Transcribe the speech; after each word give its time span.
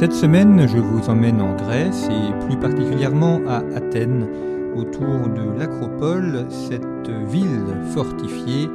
Cette 0.00 0.14
semaine, 0.14 0.66
je 0.66 0.78
vous 0.78 1.10
emmène 1.10 1.42
en 1.42 1.54
Grèce 1.54 2.08
et 2.10 2.46
plus 2.46 2.58
particulièrement 2.58 3.38
à 3.46 3.58
Athènes, 3.76 4.26
autour 4.74 5.28
de 5.28 5.58
l'Acropole, 5.58 6.46
cette 6.48 7.10
ville 7.30 7.66
fortifiée 7.92 8.70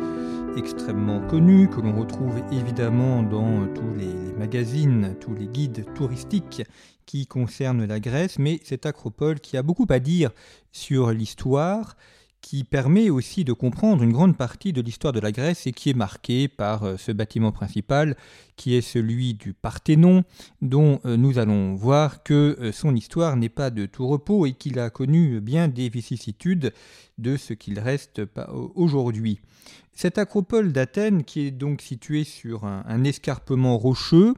extrêmement 0.56 1.22
connue 1.22 1.68
que 1.68 1.82
l'on 1.82 2.00
retrouve 2.00 2.44
évidemment 2.52 3.24
dans 3.24 3.66
tous 3.74 3.92
les 3.98 4.38
magazines, 4.38 5.16
tous 5.20 5.34
les 5.34 5.48
guides 5.48 5.92
touristiques 5.96 6.62
qui 7.08 7.26
concernent 7.26 7.86
la 7.86 8.00
Grèce, 8.00 8.38
mais 8.38 8.60
cette 8.64 8.86
Acropole 8.86 9.40
qui 9.40 9.58
a 9.58 9.64
beaucoup 9.64 9.88
à 9.90 9.98
dire 9.98 10.30
sur 10.72 11.10
l'histoire, 11.10 11.98
qui 12.46 12.64
permet 12.64 13.10
aussi 13.10 13.44
de 13.44 13.54
comprendre 13.54 14.04
une 14.04 14.12
grande 14.12 14.38
partie 14.38 14.72
de 14.72 14.80
l'histoire 14.80 15.14
de 15.14 15.20
la 15.20 15.32
Grèce 15.32 15.66
et 15.66 15.72
qui 15.72 15.90
est 15.90 15.96
marquée 15.96 16.48
par 16.48 16.84
euh, 16.84 16.96
ce 16.96 17.12
bâtiment 17.12 17.52
principal 17.52 18.16
qui 18.56 18.76
est 18.76 18.82
celui 18.82 19.34
du 19.34 19.54
Parthénon, 19.54 20.24
dont 20.62 21.00
euh, 21.06 21.18
nous 21.18 21.40
allons 21.40 21.74
voir 21.74 22.22
que 22.22 22.56
euh, 22.62 22.72
son 22.72 22.96
histoire 22.96 23.36
n'est 23.36 23.50
pas 23.50 23.72
de 23.72 23.88
tout 23.88 24.06
repos 24.08 24.46
et 24.46 24.54
qu'il 24.54 24.78
a 24.78 24.92
connu 24.92 25.42
bien 25.42 25.68
des 25.68 25.90
vicissitudes 25.90 26.72
de 27.18 27.36
ce 27.36 27.54
qu'il 27.54 27.80
reste 27.80 28.22
aujourd'hui. 28.76 29.40
Cette 29.94 30.20
acropole 30.20 30.72
d'Athènes, 30.72 31.24
qui 31.24 31.48
est 31.48 31.52
donc 31.52 31.82
située 31.82 32.26
sur 32.26 32.66
un, 32.66 33.04
escarpement 33.06 33.78
rocheux, 33.78 34.36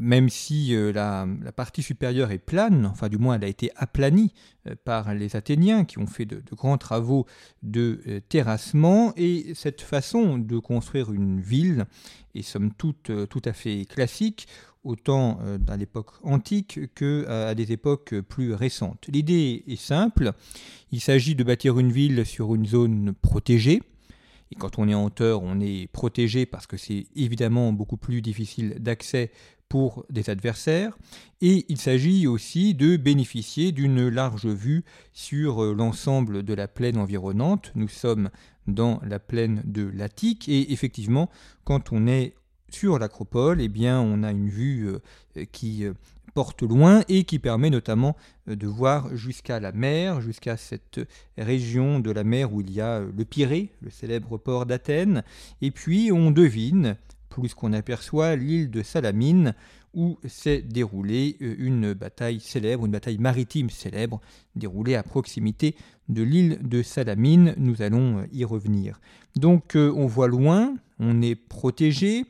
même 0.00 0.28
si 0.28 0.74
euh, 0.74 0.92
la, 0.92 1.26
partie 1.52 1.82
supérieure 1.82 2.30
est 2.30 2.38
plane, 2.38 2.86
enfin 2.86 3.08
du 3.08 3.18
moins 3.18 3.36
elle 3.36 3.44
a 3.44 3.48
été 3.48 3.70
aplanie 3.76 4.32
euh, 4.66 4.74
par 4.84 5.14
les 5.14 5.36
Athéniens 5.36 5.84
qui 5.84 5.98
ont 5.98 6.06
fait 6.06 6.24
de, 6.24 6.42
grands 6.52 6.78
travaux 6.78 7.26
de 7.62 8.22
terrassement, 8.28 9.12
et 9.16 9.52
cette 9.54 9.80
façon 9.80 10.38
de 10.38 10.58
construire 10.58 11.12
une 11.12 11.40
ville 11.40 11.86
est 12.34 12.42
somme 12.42 12.72
toute 12.72 13.10
tout 13.28 13.42
à 13.44 13.52
fait 13.52 13.84
classique, 13.84 14.48
autant 14.82 15.38
à 15.68 15.76
l'époque 15.76 16.10
antique 16.22 16.94
qu'à 16.94 17.54
des 17.54 17.72
époques 17.72 18.14
plus 18.20 18.52
récentes. 18.52 19.06
L'idée 19.08 19.64
est 19.66 19.80
simple, 19.80 20.32
il 20.92 21.00
s'agit 21.00 21.34
de 21.34 21.42
bâtir 21.42 21.78
une 21.78 21.90
ville 21.90 22.26
sur 22.26 22.54
une 22.54 22.66
zone 22.66 23.14
protégée, 23.14 23.82
et 24.54 24.56
quand 24.56 24.78
on 24.78 24.88
est 24.88 24.94
en 24.94 25.04
hauteur, 25.04 25.42
on 25.42 25.60
est 25.60 25.88
protégé 25.90 26.46
parce 26.46 26.66
que 26.66 26.76
c'est 26.76 27.06
évidemment 27.16 27.72
beaucoup 27.72 27.96
plus 27.96 28.22
difficile 28.22 28.76
d'accès 28.78 29.30
pour 29.68 30.04
des 30.10 30.30
adversaires. 30.30 30.96
Et 31.40 31.66
il 31.68 31.78
s'agit 31.78 32.26
aussi 32.26 32.74
de 32.74 32.96
bénéficier 32.96 33.72
d'une 33.72 34.08
large 34.08 34.46
vue 34.46 34.84
sur 35.12 35.62
euh, 35.62 35.74
l'ensemble 35.74 36.42
de 36.42 36.54
la 36.54 36.68
plaine 36.68 36.96
environnante. 36.96 37.72
Nous 37.74 37.88
sommes 37.88 38.30
dans 38.66 39.00
la 39.04 39.18
plaine 39.18 39.62
de 39.64 39.82
l'Attique 39.82 40.48
et 40.48 40.72
effectivement, 40.72 41.30
quand 41.64 41.92
on 41.92 42.06
est 42.06 42.34
sur 42.70 42.98
l'acropole, 42.98 43.60
eh 43.60 43.68
bien, 43.68 44.00
on 44.00 44.22
a 44.22 44.30
une 44.30 44.48
vue 44.48 44.88
euh, 44.88 45.44
qui 45.52 45.84
euh, 45.84 45.92
porte 46.34 46.62
loin 46.62 47.02
et 47.08 47.24
qui 47.24 47.38
permet 47.38 47.70
notamment 47.70 48.16
de 48.46 48.66
voir 48.66 49.14
jusqu'à 49.16 49.60
la 49.60 49.72
mer, 49.72 50.20
jusqu'à 50.20 50.56
cette 50.56 51.00
région 51.38 52.00
de 52.00 52.10
la 52.10 52.24
mer 52.24 52.52
où 52.52 52.60
il 52.60 52.72
y 52.72 52.80
a 52.80 53.00
le 53.00 53.24
Pirée, 53.24 53.70
le 53.80 53.90
célèbre 53.90 54.36
port 54.36 54.66
d'Athènes, 54.66 55.22
et 55.62 55.70
puis 55.70 56.10
on 56.12 56.32
devine, 56.32 56.96
plus 57.34 57.54
qu'on 57.54 57.72
aperçoit, 57.72 58.36
l'île 58.36 58.70
de 58.70 58.82
Salamine, 58.82 59.54
où 59.92 60.18
s'est 60.24 60.62
déroulée 60.62 61.36
euh, 61.42 61.56
une 61.58 61.92
bataille 61.92 62.40
célèbre, 62.40 62.86
une 62.86 62.92
bataille 62.92 63.18
maritime 63.18 63.70
célèbre, 63.70 64.20
déroulée 64.54 64.94
à 64.94 65.02
proximité 65.02 65.74
de 66.08 66.22
l'île 66.22 66.60
de 66.62 66.82
Salamine. 66.82 67.54
Nous 67.56 67.82
allons 67.82 68.24
y 68.32 68.44
revenir. 68.44 69.00
Donc 69.36 69.72
on 69.74 70.06
voit 70.06 70.28
loin, 70.28 70.76
on 71.00 71.22
est 71.22 71.34
protégé, 71.34 72.24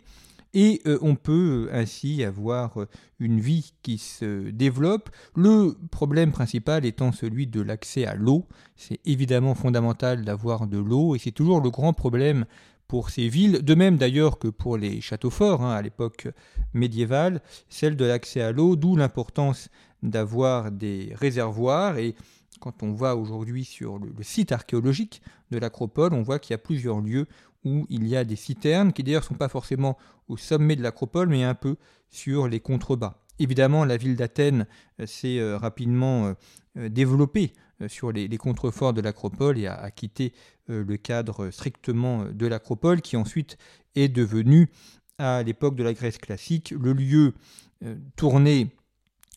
et 0.55 0.81
euh, 0.87 0.99
on 1.03 1.17
peut 1.17 1.69
euh, 1.69 1.77
ainsi 1.77 2.23
avoir 2.23 2.81
euh, 2.81 2.89
une 3.19 3.41
vie 3.41 3.75
qui 3.83 3.99
se 3.99 4.51
développe. 4.51 5.11
Le 5.35 5.77
problème 5.91 6.31
principal 6.31 6.87
étant 6.87 7.11
celui 7.11 7.49
de 7.49 7.61
l'accès 7.61 8.07
à 8.07 8.15
l'eau. 8.15 8.47
C'est 8.77 9.01
évidemment 9.05 9.55
fondamental 9.55 10.25
d'avoir 10.25 10.69
de 10.69 10.79
l'eau 10.79 11.17
et 11.17 11.19
c'est 11.19 11.33
toujours 11.33 11.61
le 11.61 11.71
grand 11.71 11.93
problème 11.93 12.47
pour 12.89 13.11
ces 13.11 13.29
villes, 13.29 13.63
de 13.63 13.75
même 13.75 13.97
d'ailleurs 13.97 14.39
que 14.39 14.49
pour 14.49 14.77
les 14.77 15.01
châteaux 15.01 15.31
forts 15.31 15.63
hein, 15.63 15.75
à 15.75 15.83
l'époque 15.83 16.29
médiévale, 16.75 17.41
celle 17.69 17.97
de 17.97 18.05
l'accès 18.05 18.41
à 18.41 18.53
l'eau, 18.53 18.77
d'où 18.77 18.97
l'importance 18.97 19.69
d'avoir 20.03 20.71
des 20.71 21.13
réservoirs 21.15 21.99
et 21.99 22.15
quand 22.61 22.83
on 22.83 22.93
va 22.93 23.17
aujourd'hui 23.17 23.65
sur 23.65 23.99
le, 23.99 24.13
site 24.23 24.53
archéologique 24.53 25.23
de 25.51 25.59
l'acropole, 25.59 26.15
on 26.15 26.23
voit 26.23 26.39
qu'il 26.39 26.53
y 26.53 26.55
a 26.55 26.59
plusieurs 26.59 27.01
lieux 27.01 27.27
où 27.65 27.87
il 27.89 28.07
y 28.07 28.17
a 28.17 28.25
des 28.25 28.37
citernes 28.37 28.93
qui 28.93 29.03
d'ailleurs 29.03 29.23
ne 29.23 29.29
sont 29.29 29.35
pas 29.35 29.49
forcément 29.49 29.99
au 30.29 30.37
sommet 30.37 30.77
de 30.77 30.83
l'acropole, 30.83 31.29
mais 31.29 31.45
un 31.45 31.55
peu 31.55 31.77
sur 32.11 32.49
les 32.49 32.61
contrebas. 32.61 33.24
Évidemment, 33.39 33.85
la 33.85 33.97
ville 33.97 34.17
d'Athènes 34.17 34.67
euh, 35.01 35.07
s'est 35.07 35.39
euh, 35.39 35.57
rapidement 35.57 36.35
euh, 36.77 36.89
développée 36.89 37.53
sur 37.89 38.13
les, 38.13 38.29
contreforts 38.39 38.93
de 38.93 39.01
l'acropole 39.01 39.59
et 39.59 39.67
a, 39.67 39.91
quitté 39.91 40.33
le 40.69 40.97
cadre 40.97 41.51
strictement 41.51 42.25
de 42.25 42.47
l'acropole, 42.47 43.03
qui 43.03 43.17
ensuite 43.17 43.59
est 43.97 44.09
devenu, 44.09 44.71
à 45.19 45.43
l'époque 45.43 45.75
de 45.75 45.83
la 45.83 45.93
Grèce 45.93 46.19
classique, 46.19 46.73
le 46.81 46.93
lieu 46.93 47.35
tourné 48.15 48.69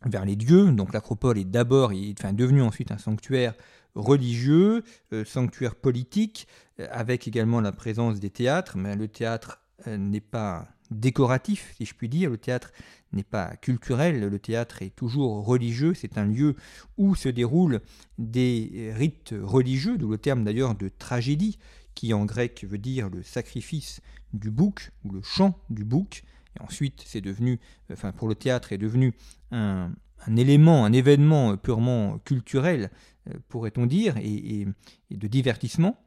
vers 0.06 0.24
les 0.24 0.35
dieux. 0.35 0.72
Donc 0.72 0.94
l'acropole 0.94 1.40
est 1.40 1.46
d'abord, 1.46 1.91
enfin, 2.18 2.31
devenu 2.31 2.62
ensuite 2.62 2.91
un 2.91 3.00
sanctuaire 3.00 3.56
religieux, 3.96 4.84
sanctuaire 5.25 5.75
politique, 5.75 6.47
avec 6.91 7.28
également 7.28 7.59
la 7.59 7.72
présence 7.72 8.19
des 8.19 8.29
théâtres, 8.29 8.78
mais 8.78 8.96
le 8.96 9.08
théâtre 9.08 9.62
n'est 9.88 10.22
pas 10.22 10.68
décoratif, 10.92 11.74
si 11.78 11.86
je 11.86 11.94
puis 11.94 12.09
dire, 12.09 12.30
le 12.30 12.38
théâtre 12.38 12.72
n'est 13.14 13.24
pas 13.24 13.56
culturel, 13.58 14.20
le 14.20 14.40
théâtre 14.40 14.81
est 14.81 14.96
toujours 14.96 15.46
religieux, 15.46 15.94
c'est 15.94 16.18
un 16.18 16.25
lieu 16.25 16.56
où 16.98 17.16
se 17.16 17.30
déroulent 17.30 17.81
des 18.18 18.92
rites 18.96 19.34
religieux, 19.40 19.97
d'où 19.97 20.09
le 20.09 20.18
terme 20.18 20.44
d'ailleurs 20.44 20.76
de 20.76 20.90
tragédie, 20.90 21.58
qui 21.96 22.14
en 22.14 22.26
grec 22.26 22.66
veut 22.70 22.78
dire 22.78 23.09
le 23.09 23.24
sacrifice 23.24 24.02
du 24.34 24.52
bouc 24.52 24.92
ou 25.03 25.12
le 25.12 25.22
chant 25.22 25.59
du 25.70 25.84
bouc. 25.84 26.24
Et 26.56 26.62
ensuite, 26.62 27.03
c'est 27.06 27.22
devenu, 27.22 27.59
enfin 27.92 28.12
pour 28.12 28.28
le 28.28 28.36
théâtre, 28.36 28.72
est 28.74 28.78
devenu 28.78 29.14
un, 29.52 29.92
élément, 30.36 30.86
un 30.86 30.94
événement 30.94 31.58
purement 31.58 32.20
culturel, 32.20 32.92
euh, 33.30 33.34
pourrait-on 33.47 33.86
dire, 33.86 34.16
et 34.18 34.68
de 35.12 35.28
divertissement. 35.28 35.97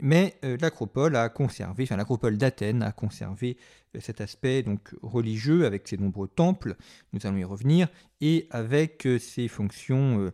Mais 0.00 0.34
euh, 0.44 0.56
l'acropole 0.60 1.16
a 1.16 1.28
conservé, 1.28 1.84
enfin 1.84 1.96
l'acropole 1.96 2.36
d'Athènes 2.36 2.82
a 2.82 2.92
conservé 2.92 3.56
euh, 3.94 4.00
cet 4.00 4.20
aspect 4.20 4.62
donc 4.62 4.94
religieux 5.02 5.66
avec 5.66 5.86
ses 5.86 5.96
nombreux 5.96 6.28
temples, 6.28 6.76
nous 7.12 7.20
allons 7.24 7.36
y 7.36 7.44
revenir, 7.44 7.88
et 8.20 8.48
avec 8.50 9.06
euh, 9.06 9.18
ses 9.18 9.48
fonctions 9.48 10.32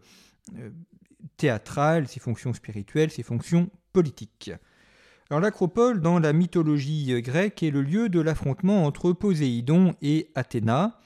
théâtrales, 1.36 2.08
ses 2.08 2.20
fonctions 2.20 2.52
spirituelles, 2.52 3.10
ses 3.10 3.22
fonctions 3.22 3.70
politiques. 3.92 4.50
Alors 5.28 5.40
l'acropole 5.40 6.00
dans 6.00 6.18
la 6.18 6.32
mythologie 6.32 7.22
grecque 7.22 7.62
est 7.62 7.70
le 7.70 7.82
lieu 7.82 8.08
de 8.08 8.20
l'affrontement 8.20 8.84
entre 8.84 9.12
Poséidon 9.12 9.94
et 10.02 10.30
Athéna, 10.34 10.98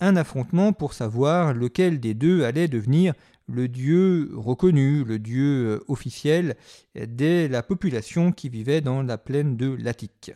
un 0.00 0.16
affrontement 0.16 0.72
pour 0.72 0.94
savoir 0.94 1.54
lequel 1.54 2.00
des 2.00 2.14
deux 2.14 2.44
allait 2.44 2.68
devenir 2.68 3.14
le 3.48 3.68
dieu 3.68 4.30
reconnu, 4.34 5.04
le 5.04 5.18
dieu 5.18 5.66
euh, 5.66 5.84
officiel 5.88 6.56
de 6.94 7.46
la 7.46 7.62
population 7.62 8.32
qui 8.32 8.48
vivait 8.48 8.80
dans 8.80 9.02
la 9.02 9.18
plaine 9.18 9.56
de 9.56 9.76
l'Attique. 9.80 10.32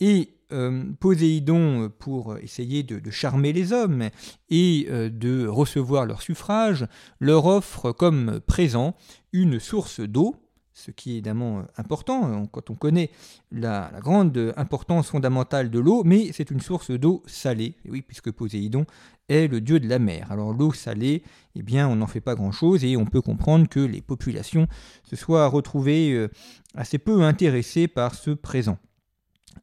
Et 0.00 0.34
euh, 0.52 0.84
Poséidon, 1.00 1.90
pour 1.98 2.36
essayer 2.38 2.82
de, 2.82 3.10
charmer 3.10 3.52
les 3.52 3.72
hommes 3.72 4.08
et 4.50 4.86
euh, 4.90 5.08
de 5.08 5.46
recevoir 5.46 6.06
leur 6.06 6.22
suffrage, 6.22 6.86
leur 7.20 7.46
offre 7.46 7.92
comme 7.92 8.40
présent 8.40 8.94
une 9.32 9.58
source 9.58 10.00
d'eau 10.00 10.36
ce 10.72 10.90
qui 10.90 11.10
est 11.10 11.12
évidemment 11.14 11.60
euh, 11.60 11.62
important 11.76 12.42
euh, 12.42 12.46
quand 12.50 12.70
on 12.70 12.74
connaît 12.74 13.10
la, 13.50 13.90
grande 14.00 14.52
importance 14.56 15.10
fondamentale 15.10 15.70
de 15.70 15.78
l'eau, 15.78 16.02
mais 16.04 16.30
c'est 16.32 16.50
une 16.50 16.60
source 16.60 16.90
d'eau 16.90 17.22
salée, 17.26 17.76
oui, 17.88 18.02
puisque 18.02 18.30
Poséidon 18.30 18.86
est 19.28 19.48
le 19.48 19.60
dieu 19.60 19.80
de 19.80 19.88
la 19.88 19.98
mer. 19.98 20.30
Alors 20.30 20.52
l'eau 20.52 20.72
salée, 20.72 21.22
eh 21.54 21.62
bien, 21.62 21.88
on 21.88 21.96
n'en 21.96 22.06
fait 22.06 22.20
pas 22.20 22.34
grand-chose 22.34 22.84
et 22.84 22.96
on 22.96 23.04
peut 23.04 23.20
comprendre 23.20 23.68
que 23.68 23.80
les 23.80 24.00
populations 24.00 24.66
se 25.04 25.16
soient 25.16 25.46
retrouvées 25.48 26.12
euh, 26.12 26.28
assez 26.74 26.98
peu 26.98 27.22
intéressées 27.22 27.88
par 27.88 28.14
ce 28.14 28.30
présent. 28.30 28.78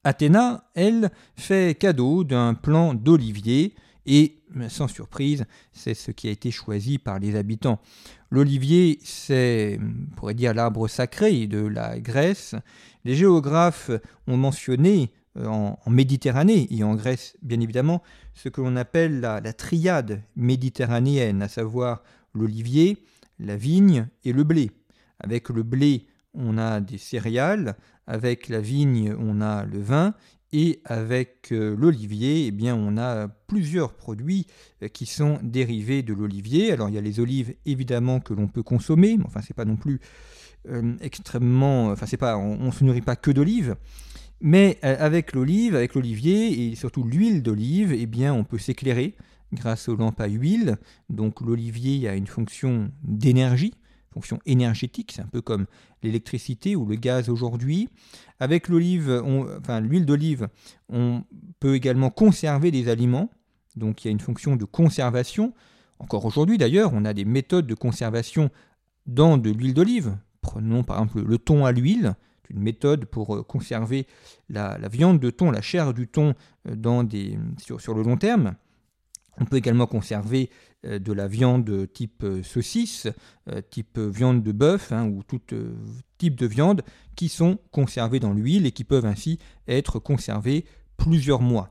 Athéna, 0.03 0.69
elle, 0.75 1.11
fait 1.35 1.77
cadeau 1.77 2.23
d'un 2.23 2.53
plan 2.53 2.93
d'olivier 2.93 3.73
et, 4.05 4.43
sans 4.69 4.87
surprise, 4.87 5.45
c'est 5.71 5.93
ce 5.93 6.11
qui 6.11 6.27
a 6.27 6.31
été 6.31 6.51
choisi 6.51 6.97
par 6.97 7.19
les 7.19 7.35
habitants. 7.35 7.79
L'olivier, 8.31 8.99
c'est, 9.03 9.79
on 9.81 10.15
pourrait 10.15 10.33
dire, 10.35 10.53
l'arbre 10.53 10.87
sacré 10.87 11.47
de 11.47 11.59
la 11.59 11.99
Grèce. 11.99 12.55
Les 13.03 13.15
géographes 13.15 13.91
ont 14.27 14.37
mentionné 14.37 15.11
euh, 15.37 15.45
en, 15.45 15.77
Méditerranée 15.89 16.67
et 16.71 16.83
en 16.83 16.95
Grèce, 16.95 17.37
bien 17.43 17.59
évidemment, 17.59 18.01
ce 18.33 18.49
que 18.49 18.61
l'on 18.61 18.75
appelle 18.75 19.19
la, 19.19 19.53
triade 19.53 20.23
méditerranéenne, 20.35 21.43
à 21.43 21.47
savoir 21.47 22.03
l'olivier, 22.33 23.03
la 23.37 23.55
vigne 23.55 24.07
et 24.23 24.33
le 24.33 24.43
blé. 24.43 24.71
Avec 25.19 25.49
le 25.49 25.61
blé, 25.61 26.07
on 26.33 26.57
a 26.57 26.79
des 26.79 26.97
céréales, 26.97 27.75
avec 28.07 28.49
la 28.49 28.59
vigne, 28.59 29.15
on 29.19 29.41
a 29.41 29.65
le 29.65 29.79
vin, 29.79 30.15
Et 30.51 30.81
avec 30.83 31.51
euh, 31.51 31.75
l'olivier, 31.77 32.47
eh 32.47 32.51
bien, 32.51 32.75
on 32.75 32.97
a 32.97 33.27
plusieurs 33.27 33.93
produits 33.93 34.47
euh, 34.81 34.87
qui 34.87 35.05
sont 35.05 35.37
dérivés 35.43 36.01
de 36.01 36.11
l'olivier. 36.11 36.71
Alors 36.71 36.89
il 36.89 36.95
y 36.95 36.97
a 36.97 37.01
les 37.01 37.19
olives 37.19 37.53
évidemment 37.67 38.19
que 38.19 38.33
l'on 38.33 38.47
peut 38.47 38.63
consommer, 38.63 39.15
mais 39.15 39.25
enfin 39.27 39.41
c'est 39.45 39.55
pas 39.55 39.65
non 39.65 39.77
plus 39.77 39.99
extrêmement, 41.01 41.87
enfin 41.87 42.05
c'est 42.05 42.17
pas, 42.17 42.37
on, 42.37 42.57
ne 42.57 42.71
se 42.71 42.83
nourrit 42.83 43.01
pas 43.01 43.15
que 43.15 43.31
d'olives. 43.31 43.75
Mais 44.41 44.79
avec 44.81 45.33
l'olive, 45.33 45.75
avec 45.75 45.95
l'olivier 45.95 46.69
et 46.69 46.75
surtout 46.75 47.03
l'huile 47.03 47.43
d'olive, 47.43 47.91
eh 47.93 48.05
bien, 48.05 48.33
on 48.33 48.43
peut 48.43 48.57
s'éclairer 48.57 49.15
grâce 49.51 49.89
aux 49.89 49.95
lampes 49.95 50.21
à 50.21 50.27
huile. 50.27 50.77
Donc 51.09 51.41
l'olivier 51.41 52.07
a 52.07 52.15
une 52.15 52.27
fonction 52.27 52.91
d'énergie, 53.03 53.73
fonction 54.13 54.39
énergétique, 54.45 55.11
c'est 55.15 55.21
un 55.21 55.27
peu 55.27 55.41
comme 55.41 55.65
l'électricité 56.03 56.75
ou 56.75 56.85
le 56.85 56.95
gaz 56.95 57.29
aujourd'hui. 57.29 57.89
Avec 58.39 58.67
l'olive, 58.67 59.21
enfin 59.59 59.81
l'huile 59.81 60.05
d'olive, 60.05 60.47
on 60.89 61.23
peut 61.59 61.75
également 61.75 62.09
conserver 62.09 62.71
des 62.71 62.87
aliments, 62.87 63.29
donc 63.75 64.03
il 64.03 64.07
y 64.07 64.09
a 64.09 64.11
une 64.11 64.19
fonction 64.19 64.55
de 64.55 64.65
conservation. 64.65 65.53
Encore 65.99 66.25
aujourd'hui 66.25 66.57
d'ailleurs, 66.57 66.91
on 66.93 67.05
a 67.05 67.13
des 67.13 67.25
méthodes 67.25 67.67
de 67.67 67.75
conservation 67.75 68.49
dans 69.05 69.37
de 69.37 69.49
l'huile 69.49 69.73
d'olive. 69.73 70.17
Prenons 70.41 70.83
par 70.83 70.97
exemple 70.97 71.21
le 71.21 71.37
thon 71.37 71.65
à 71.65 71.71
l'huile, 71.71 72.15
une 72.49 72.61
méthode 72.61 73.05
pour 73.05 73.35
euh, 73.35 73.43
conserver 73.43 74.07
la, 74.49 74.77
viande 74.89 75.19
de 75.19 75.29
thon, 75.29 75.51
la 75.51 75.61
chair 75.61 75.93
du 75.93 76.07
thon 76.07 76.33
euh, 76.67 76.75
dans 76.75 77.03
des, 77.03 77.37
sur 77.57 77.93
le 77.93 78.03
long 78.03 78.17
terme. 78.17 78.55
On 79.37 79.45
peut 79.45 79.57
également 79.57 79.87
conserver 79.87 80.49
euh, 80.85 80.99
de 80.99 81.13
la 81.13 81.27
viande 81.27 81.87
type 81.93 82.25
saucisse, 82.43 83.07
type 83.69 83.97
viande 83.99 84.43
de 84.43 84.51
bœuf 84.51 84.91
hein, 84.91 85.07
ou 85.07 85.23
tout 85.23 85.39
type 86.17 86.35
de 86.35 86.45
viande 86.45 86.83
qui 87.15 87.29
sont 87.29 87.57
conservées 87.71 88.19
dans 88.19 88.33
l'huile 88.33 88.65
et 88.65 88.71
qui 88.71 88.83
peuvent 88.83 89.05
ainsi 89.05 89.39
être 89.67 89.99
conservées 89.99 90.65
plusieurs 90.97 91.41
mois. 91.41 91.69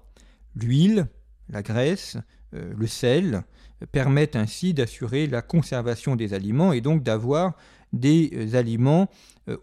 L'huile, 0.55 1.07
la 1.49 1.63
graisse, 1.63 2.17
le 2.53 2.87
sel 2.87 3.45
permettent 3.93 4.37
ainsi 4.37 4.75
d'assurer 4.75 5.27
la 5.27 5.43
conservation 5.43 6.17
des 6.17 6.35
aliments 6.35 6.73
et 6.73 6.81
donc 6.81 7.03
d'avoir 7.03 7.55
des 7.93 8.55
aliments 8.55 9.09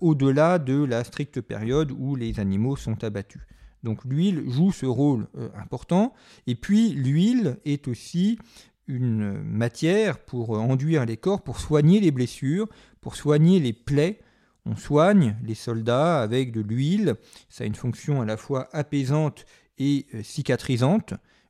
au-delà 0.02 0.58
de 0.60 0.84
la 0.84 1.04
stricte 1.04 1.42
période 1.42 1.92
où 1.92 2.16
les 2.16 2.40
animaux 2.40 2.76
sont 2.76 3.04
abattus. 3.04 3.42
Donc 3.86 4.04
l'huile 4.04 4.44
joue 4.50 4.72
ce 4.72 4.88
rôle 4.88 5.28
euh, 5.38 5.48
important. 5.56 6.14
Et 6.48 6.56
puis 6.56 6.90
l'huile 6.90 7.58
est 7.66 7.88
aussi 7.88 8.38
une 8.88 9.42
matière 9.44 10.18
pour 10.20 10.50
enduire 10.52 11.06
les 11.06 11.18
corps, 11.18 11.44
pour 11.44 11.60
soigner 11.60 12.00
les 12.00 12.12
blessures, 12.12 12.68
pour 13.00 13.16
soigner 13.16 13.60
les 13.60 13.74
plaies. 13.74 14.20
On 14.66 14.76
soigne 14.76 15.38
les 15.44 15.54
soldats 15.54 16.20
avec 16.22 16.52
de 16.52 16.62
l'huile. 16.62 17.16
Ça 17.48 17.64
a 17.64 17.68
une 17.68 17.76
fonction 17.76 18.22
à 18.22 18.26
la 18.26 18.38
fois 18.38 18.68
apaisante 18.74 19.46
et 19.78 20.08
euh, 20.16 20.24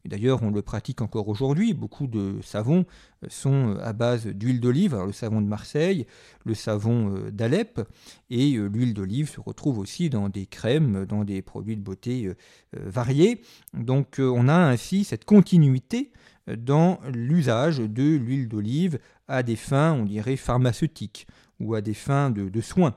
d'ailleurs, 0.08 0.44
on 0.44 0.52
le 0.52 0.62
pratique 0.62 1.02
encore 1.02 1.28
aujourd'hui. 1.28 1.74
Beaucoup 1.74 2.08
de 2.08 2.40
savons 2.44 2.86
euh, 3.24 3.28
sont 3.30 3.76
euh, 3.76 3.84
à 3.84 3.94
base 3.94 4.28
d'huile 4.28 4.60
d'olive. 4.60 4.96
le 5.06 5.12
savon 5.12 5.42
de 5.42 5.48
Marseille, 5.48 6.06
le 6.46 6.54
savon 6.54 7.16
euh, 7.16 7.32
d'Alep, 7.32 7.82
et 8.30 8.54
l'huile 8.54 8.94
d'olive 8.94 9.30
se 9.30 9.40
retrouve 9.40 9.80
aussi 9.80 10.10
dans 10.10 10.30
des 10.30 10.46
crèmes, 10.46 11.06
dans 11.06 11.24
des 11.24 11.42
produits 11.42 11.78
de 11.78 11.82
beauté 11.82 12.34
variés. 12.74 13.42
Donc, 13.74 14.16
on 14.20 14.48
a 14.48 14.56
ainsi 14.56 15.04
cette 15.04 15.26
continuité 15.26 16.12
dans 16.48 17.00
l'usage 17.14 17.78
de 17.78 18.16
l'huile 18.16 18.48
d'olive 18.48 19.00
à 19.28 19.44
des 19.44 19.56
fins, 19.56 19.94
on 19.94 20.06
dirait, 20.06 20.38
pharmaceutiques 20.38 21.28
ou 21.60 21.76
à 21.76 21.82
des 21.82 21.94
fins 21.94 22.30
de, 22.30 22.62
soins. 22.62 22.96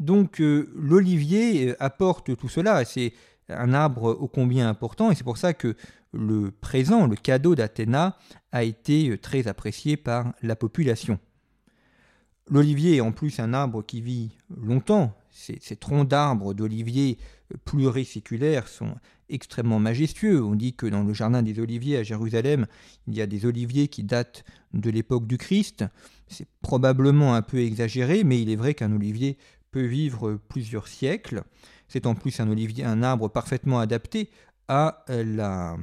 Donc, 0.00 0.38
l'olivier 0.38 1.74
apporte 1.80 2.36
tout 2.36 2.48
cela. 2.48 2.84
C'est 2.84 3.12
un 3.48 3.72
arbre 3.74 4.16
ô 4.20 4.28
combien 4.28 4.68
important, 4.68 5.10
et 5.10 5.14
c'est 5.14 5.24
pour 5.24 5.38
ça 5.38 5.54
que 5.54 5.76
le 6.12 6.50
présent, 6.50 7.06
le 7.06 7.16
cadeau 7.16 7.54
d'Athéna, 7.54 8.16
a 8.52 8.64
été 8.64 9.16
très 9.18 9.48
apprécié 9.48 9.96
par 9.96 10.32
la 10.42 10.56
population. 10.56 11.18
L'olivier 12.50 12.96
est 12.96 13.00
en 13.00 13.12
plus 13.12 13.40
un 13.40 13.54
arbre 13.54 13.82
qui 13.82 14.00
vit 14.00 14.36
longtemps. 14.54 15.16
Ces, 15.30 15.58
troncs 15.76 16.06
d'arbres 16.06 16.54
d'olivier 16.54 17.18
pluriséculaires 17.64 18.68
sont 18.68 18.94
extrêmement 19.28 19.80
majestueux. 19.80 20.44
On 20.44 20.54
dit 20.54 20.74
que 20.74 20.86
dans 20.86 21.02
le 21.02 21.14
jardin 21.14 21.42
des 21.42 21.58
oliviers 21.58 21.96
à 21.96 22.02
Jérusalem, 22.02 22.66
il 23.06 23.14
y 23.14 23.22
a 23.22 23.26
des 23.26 23.46
oliviers 23.46 23.88
qui 23.88 24.04
datent 24.04 24.44
de 24.74 24.90
l'époque 24.90 25.26
du 25.26 25.38
Christ. 25.38 25.84
C'est 26.28 26.46
probablement 26.60 27.34
un 27.34 27.42
peu 27.42 27.58
exagéré, 27.58 28.24
mais 28.24 28.40
il 28.40 28.50
est 28.50 28.56
vrai 28.56 28.74
qu'un 28.74 28.92
olivier 28.92 29.38
vivre 29.80 30.38
plusieurs 30.48 30.88
siècles. 30.88 31.42
C'est 31.88 32.06
en 32.06 32.14
plus 32.14 32.40
un 32.40 32.50
olivier, 32.50 32.84
un 32.84 33.02
arbre 33.02 33.28
parfaitement 33.28 33.78
adapté 33.78 34.30
à 34.68 35.04
euh, 35.10 35.24
la, 35.24 35.76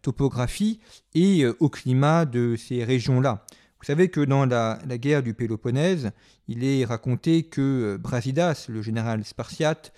topographie 0.00 0.80
et 1.14 1.42
euh, 1.42 1.56
au 1.60 1.68
climat 1.68 2.24
de 2.24 2.54
ces 2.56 2.84
régions-là. 2.84 3.44
Vous 3.80 3.86
savez 3.86 4.08
que 4.08 4.20
dans 4.20 4.46
la, 4.46 4.78
guerre 4.86 5.24
du 5.24 5.34
Péloponnèse, 5.34 6.12
il 6.46 6.62
est 6.62 6.84
raconté 6.84 7.42
que 7.42 7.60
euh, 7.94 7.98
Brasidas, 7.98 8.66
le 8.68 8.80
général 8.80 9.24
spartiate, 9.24 9.92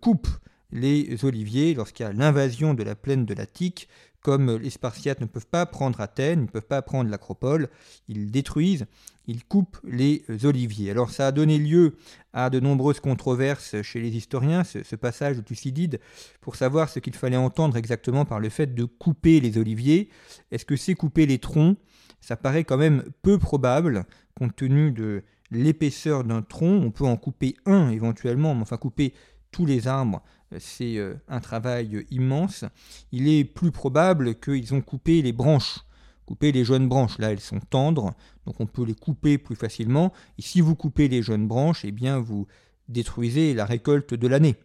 coupe 0.00 0.28
les 0.72 1.24
oliviers 1.24 1.72
lorsqu'il 1.74 2.04
y 2.04 2.08
a 2.08 2.12
l'invasion 2.12 2.74
de 2.74 2.82
la 2.82 2.96
plaine 2.96 3.24
de 3.24 3.32
l'Attique 3.32 3.88
comme 4.20 4.56
les 4.56 4.70
Spartiates 4.70 5.20
ne 5.20 5.26
peuvent 5.26 5.46
pas 5.46 5.66
prendre 5.66 6.00
Athènes, 6.00 6.40
ils 6.40 6.42
ne 6.42 6.48
peuvent 6.48 6.62
pas 6.62 6.82
prendre 6.82 7.10
l'Acropole, 7.10 7.68
ils 8.08 8.30
détruisent, 8.30 8.86
ils 9.26 9.44
coupent 9.44 9.78
les 9.84 10.24
oliviers. 10.44 10.90
Alors 10.90 11.10
ça 11.10 11.28
a 11.28 11.32
donné 11.32 11.58
lieu 11.58 11.96
à 12.32 12.50
de 12.50 12.60
nombreuses 12.60 13.00
controverses 13.00 13.80
chez 13.82 14.00
les 14.00 14.16
historiens, 14.16 14.64
ce, 14.64 14.96
passage 14.96 15.36
de 15.36 15.42
Thucydide, 15.42 16.00
pour 16.40 16.56
savoir 16.56 16.88
ce 16.88 16.98
qu'il 16.98 17.14
fallait 17.14 17.36
entendre 17.36 17.76
exactement 17.76 18.24
par 18.24 18.40
le 18.40 18.48
fait 18.48 18.74
de 18.74 18.84
couper 18.84 19.40
les 19.40 19.58
oliviers. 19.58 20.08
Est-ce 20.50 20.64
que 20.64 20.76
c'est 20.76 20.94
couper 20.94 21.26
les 21.26 21.38
troncs? 21.38 21.78
Ça 22.20 22.36
paraît 22.36 22.64
quand 22.64 22.78
même 22.78 23.04
peu 23.22 23.38
probable, 23.38 24.04
compte 24.34 24.56
tenu 24.56 24.90
de 24.90 25.22
l'épaisseur 25.50 26.24
d'un 26.24 26.42
tronc. 26.42 26.80
On 26.82 26.90
peut 26.90 27.04
en 27.04 27.16
couper 27.16 27.54
un 27.66 27.90
éventuellement, 27.90 28.54
mais 28.54 28.62
enfin 28.62 28.76
couper 28.76 29.14
tous 29.50 29.66
les 29.66 29.88
arbres, 29.88 30.22
c'est 30.58 30.96
euh, 30.96 31.14
un 31.28 31.40
travail 31.40 32.06
immense. 32.10 32.64
Il 33.12 33.28
est 33.28 33.44
plus 33.44 33.70
probable 33.70 34.34
qu'ils 34.36 34.74
ont 34.74 34.80
coupé 34.80 35.22
les 35.22 35.32
branches, 35.32 35.80
coupé 36.26 36.52
les 36.52 36.64
jeunes 36.64 36.88
branches. 36.88 37.18
Là, 37.18 37.32
elles 37.32 37.40
sont 37.40 37.60
tendres, 37.60 38.14
donc 38.46 38.60
on 38.60 38.66
peut 38.66 38.84
les 38.84 38.94
couper 38.94 39.38
plus 39.38 39.56
facilement. 39.56 40.12
Et 40.38 40.42
si 40.42 40.60
vous 40.60 40.74
coupez 40.74 41.08
les 41.08 41.22
jeunes 41.22 41.46
branches, 41.46 41.84
eh 41.84 41.92
bien, 41.92 42.18
vous 42.18 42.46
détruisez 42.88 43.54
la 43.54 43.66
récolte 43.66 44.14
de 44.14 44.26
l'année. 44.26 44.56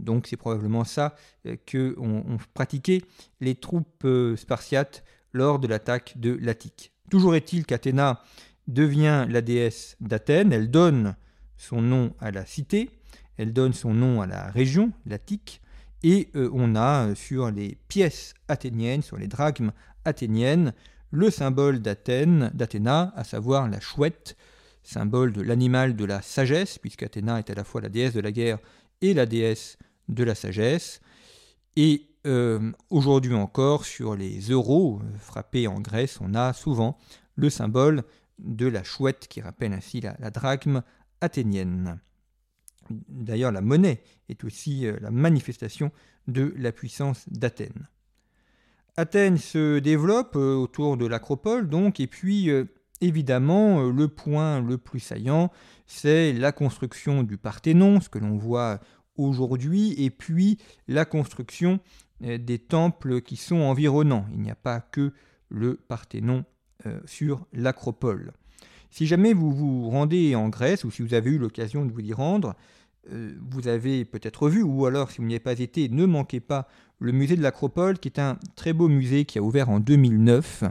Donc 0.00 0.26
c'est 0.28 0.36
probablement 0.36 0.84
ça 0.84 1.16
euh, 1.46 1.56
que 1.66 1.96
ont 1.98 2.38
pratiqué 2.54 3.02
les 3.40 3.56
troupes 3.56 4.04
euh, 4.04 4.36
spartiates 4.36 5.04
lors 5.32 5.58
de 5.58 5.66
l'attaque 5.66 6.14
de 6.16 6.38
l'Attique. 6.40 6.92
Toujours 7.10 7.34
est-il 7.34 7.66
qu'Athéna 7.66 8.22
devient 8.66 9.26
la 9.28 9.40
déesse 9.40 9.96
d'Athènes, 10.00 10.52
elle 10.52 10.70
donne 10.70 11.16
son 11.56 11.82
nom 11.82 12.14
à 12.20 12.30
la 12.30 12.46
cité, 12.46 12.90
elle 13.38 13.52
donne 13.52 13.72
son 13.72 13.94
nom 13.94 14.20
à 14.20 14.26
la 14.26 14.50
région, 14.50 14.92
l'Attique, 15.06 15.62
et 16.02 16.28
euh, 16.36 16.50
on 16.52 16.76
a 16.76 17.08
euh, 17.08 17.14
sur 17.14 17.50
les 17.50 17.78
pièces 17.88 18.34
athéniennes, 18.48 19.02
sur 19.02 19.16
les 19.16 19.28
drachmes 19.28 19.72
athéniennes, 20.04 20.74
le 21.10 21.30
symbole 21.30 21.80
d'Athènes, 21.80 22.50
d'Athéna, 22.54 23.12
à 23.16 23.24
savoir 23.24 23.68
la 23.68 23.80
chouette, 23.80 24.36
symbole 24.82 25.32
de 25.32 25.42
l'animal 25.42 25.96
de 25.96 26.04
la 26.04 26.22
sagesse, 26.22 26.78
puisque 26.78 27.02
Athéna 27.02 27.38
est 27.38 27.50
à 27.50 27.54
la 27.54 27.64
fois 27.64 27.80
la 27.80 27.88
déesse 27.88 28.12
de 28.12 28.20
la 28.20 28.32
guerre 28.32 28.58
et 29.00 29.14
la 29.14 29.26
déesse 29.26 29.78
de 30.08 30.24
la 30.24 30.34
sagesse. 30.34 31.00
Et 31.76 32.06
euh, 32.26 32.72
aujourd'hui 32.90 33.34
encore, 33.34 33.84
sur 33.84 34.16
les 34.16 34.40
euros 34.40 35.00
frappés 35.18 35.66
en 35.66 35.80
Grèce, 35.80 36.18
on 36.20 36.34
a 36.34 36.52
souvent 36.52 36.98
le 37.36 37.50
symbole 37.50 38.02
de 38.38 38.66
la 38.66 38.84
chouette 38.84 39.26
qui 39.28 39.40
rappelle 39.40 39.72
ainsi 39.72 40.00
la 40.00 40.30
drachme 40.30 40.82
athénienne. 41.20 42.00
D'ailleurs, 43.08 43.52
la 43.52 43.60
monnaie 43.60 44.02
est 44.28 44.44
aussi 44.44 44.86
euh, 44.86 44.96
la 45.00 45.10
manifestation 45.10 45.90
de 46.26 46.54
la 46.56 46.72
puissance 46.72 47.28
d'Athènes. 47.28 47.88
Athènes 48.96 49.38
se 49.38 49.78
développe 49.78 50.36
euh, 50.36 50.54
autour 50.54 50.96
de 50.96 51.06
l'acropole, 51.06 51.68
donc, 51.68 52.00
et 52.00 52.06
puis 52.06 52.50
euh, 52.50 52.64
évidemment, 53.00 53.82
le 53.82 54.08
point 54.08 54.60
le 54.60 54.78
plus 54.78 55.00
saillant, 55.00 55.50
c'est 55.86 56.32
la 56.32 56.52
construction 56.52 57.22
du 57.22 57.38
Parthénon, 57.38 58.00
ce 58.00 58.08
que 58.08 58.18
l'on 58.18 58.36
voit 58.36 58.80
aujourd'hui, 59.16 59.94
et 60.02 60.10
puis 60.10 60.58
la 60.86 61.04
construction 61.04 61.80
des 62.20 62.58
temples 62.58 63.20
qui 63.20 63.36
sont 63.36 63.60
environnants. 63.60 64.26
Il 64.32 64.40
n'y 64.40 64.50
a 64.50 64.56
pas 64.56 64.80
que 64.80 65.12
le 65.48 65.76
Parthénon 65.76 66.44
sur 67.06 67.46
l'acropole. 67.52 68.32
Si 68.90 69.06
jamais 69.06 69.32
vous 69.32 69.52
vous 69.52 69.90
rendez 69.90 70.34
en 70.34 70.48
Grèce, 70.48 70.84
ou 70.84 70.90
si 70.90 71.02
vous 71.02 71.14
avez 71.14 71.30
eu 71.30 71.38
l'occasion 71.38 71.84
de 71.84 71.92
vous 71.92 72.00
y 72.00 72.12
rendre, 72.12 72.54
vous 73.06 73.68
avez 73.68 74.04
peut-être 74.04 74.48
vu, 74.48 74.62
ou 74.62 74.86
alors 74.86 75.10
si 75.10 75.18
vous 75.18 75.26
n'y 75.26 75.34
avez 75.34 75.40
pas 75.40 75.58
été, 75.58 75.88
ne 75.88 76.04
manquez 76.06 76.40
pas 76.40 76.68
le 76.98 77.12
musée 77.12 77.36
de 77.36 77.42
l'Acropole, 77.42 77.98
qui 77.98 78.08
est 78.08 78.18
un 78.18 78.38
très 78.56 78.72
beau 78.72 78.88
musée 78.88 79.24
qui 79.24 79.38
a 79.38 79.42
ouvert 79.42 79.68
en 79.68 79.80
2009. 79.80 80.64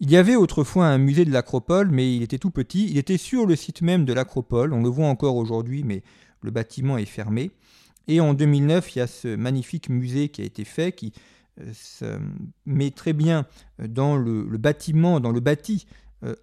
Il 0.00 0.10
y 0.10 0.16
avait 0.16 0.36
autrefois 0.36 0.86
un 0.86 0.98
musée 0.98 1.24
de 1.24 1.32
l'Acropole, 1.32 1.90
mais 1.90 2.14
il 2.14 2.22
était 2.22 2.38
tout 2.38 2.50
petit. 2.50 2.88
Il 2.90 2.98
était 2.98 3.16
sur 3.16 3.46
le 3.46 3.56
site 3.56 3.80
même 3.80 4.04
de 4.04 4.12
l'Acropole. 4.12 4.74
On 4.74 4.82
le 4.82 4.88
voit 4.88 5.06
encore 5.06 5.36
aujourd'hui, 5.36 5.84
mais 5.84 6.02
le 6.42 6.50
bâtiment 6.50 6.98
est 6.98 7.06
fermé. 7.06 7.50
Et 8.06 8.20
en 8.20 8.34
2009, 8.34 8.94
il 8.94 8.98
y 8.98 9.02
a 9.02 9.06
ce 9.06 9.34
magnifique 9.34 9.88
musée 9.88 10.28
qui 10.28 10.42
a 10.42 10.44
été 10.44 10.64
fait, 10.64 10.92
qui 10.92 11.12
se 11.72 12.18
met 12.66 12.90
très 12.90 13.14
bien 13.14 13.46
dans 13.78 14.16
le, 14.16 14.44
bâtiment, 14.58 15.18
dans 15.18 15.32
le 15.32 15.40
bâti 15.40 15.86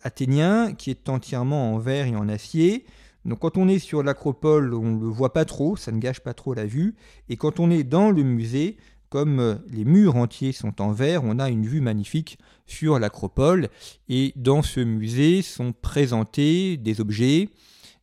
athénien, 0.02 0.74
qui 0.74 0.90
est 0.90 1.08
entièrement 1.08 1.76
en 1.76 1.78
verre 1.78 2.08
et 2.08 2.16
en 2.16 2.28
acier. 2.28 2.86
Donc 3.26 3.40
quand 3.40 3.58
on 3.58 3.68
est 3.68 3.80
sur 3.80 4.04
l'acropole, 4.04 4.74
on 4.74 4.92
ne 4.92 5.02
le 5.02 5.08
voit 5.08 5.34
pas 5.34 5.46
trop, 5.46 5.76
ça 5.76 5.92
ne 5.92 6.00
gâche 6.00 6.20
pas 6.20 6.34
trop 6.34 6.54
la 6.54 6.66
vue. 6.66 6.96
Et 7.30 7.38
quand 7.38 7.60
on 7.60 7.72
est 7.72 7.84
dans 7.84 8.12
le 8.12 8.24
musée, 8.24 8.78
comme 9.10 9.40
euh, 9.40 9.56
les 9.70 9.86
murs 9.86 10.16
entiers 10.16 10.52
sont 10.52 10.82
en 10.82 10.92
verre, 10.92 11.24
on 11.24 11.40
a 11.40 11.50
une 11.50 11.66
vue 11.66 11.82
magnifique 11.82 12.40
sur 12.66 12.98
l'acropole. 13.00 13.70
Et 14.10 14.34
dans 14.36 14.62
ce 14.62 14.80
musée 14.80 15.42
sont 15.42 15.72
présentés 15.72 16.78
des 16.78 17.00
objets, 17.00 17.50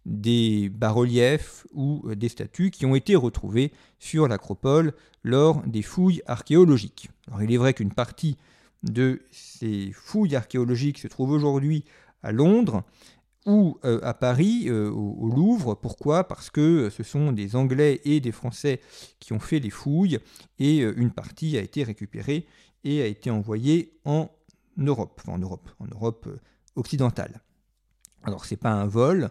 des 0.06 0.68
bas-reliefs 0.68 1.66
ou 1.74 2.02
euh, 2.06 2.14
des 2.14 2.28
statues 2.28 2.70
qui 2.70 2.86
ont 2.86 2.94
été 2.94 3.16
retrouvés 3.16 3.72
sur 3.98 4.28
l'acropole 4.28 4.92
lors 5.24 5.62
des 5.66 5.82
fouilles 5.82 6.22
archéologiques. 6.26 7.10
Alors 7.26 7.42
il 7.42 7.52
est 7.52 7.58
vrai 7.58 7.74
qu'une 7.74 7.92
partie 7.92 8.36
de 8.82 9.20
ces 9.30 9.90
fouilles 9.92 10.36
archéologiques 10.36 10.98
se 10.98 11.08
trouve 11.08 11.30
aujourd'hui 11.30 11.84
à 12.22 12.32
Londres, 12.32 12.84
ou 13.46 13.78
euh, 13.84 14.00
à 14.02 14.14
Paris, 14.14 14.64
euh, 14.66 14.90
au, 14.90 15.28
Louvre. 15.28 15.74
Pourquoi? 15.74 16.24
Parce 16.24 16.50
que 16.50 16.90
ce 16.90 17.02
sont 17.02 17.32
des 17.32 17.56
Anglais 17.56 18.00
et 18.04 18.20
des 18.20 18.32
Français 18.32 18.80
qui 19.18 19.32
ont 19.32 19.40
fait 19.40 19.60
les 19.60 19.70
fouilles 19.70 20.18
et 20.58 20.80
euh, 20.80 20.94
une 20.96 21.10
partie 21.10 21.56
a 21.56 21.60
été 21.60 21.82
récupérée 21.82 22.46
et 22.84 23.02
a 23.02 23.06
été 23.06 23.30
envoyée 23.30 23.98
en 24.04 24.30
Europe, 24.76 25.20
en 25.26 25.38
Europe, 25.38 25.70
en 25.78 25.86
Europe 25.86 26.28
occidentale. 26.76 27.40
Alors 28.22 28.44
c'est 28.44 28.56
pas 28.56 28.70
un 28.70 28.86
vol, 28.86 29.30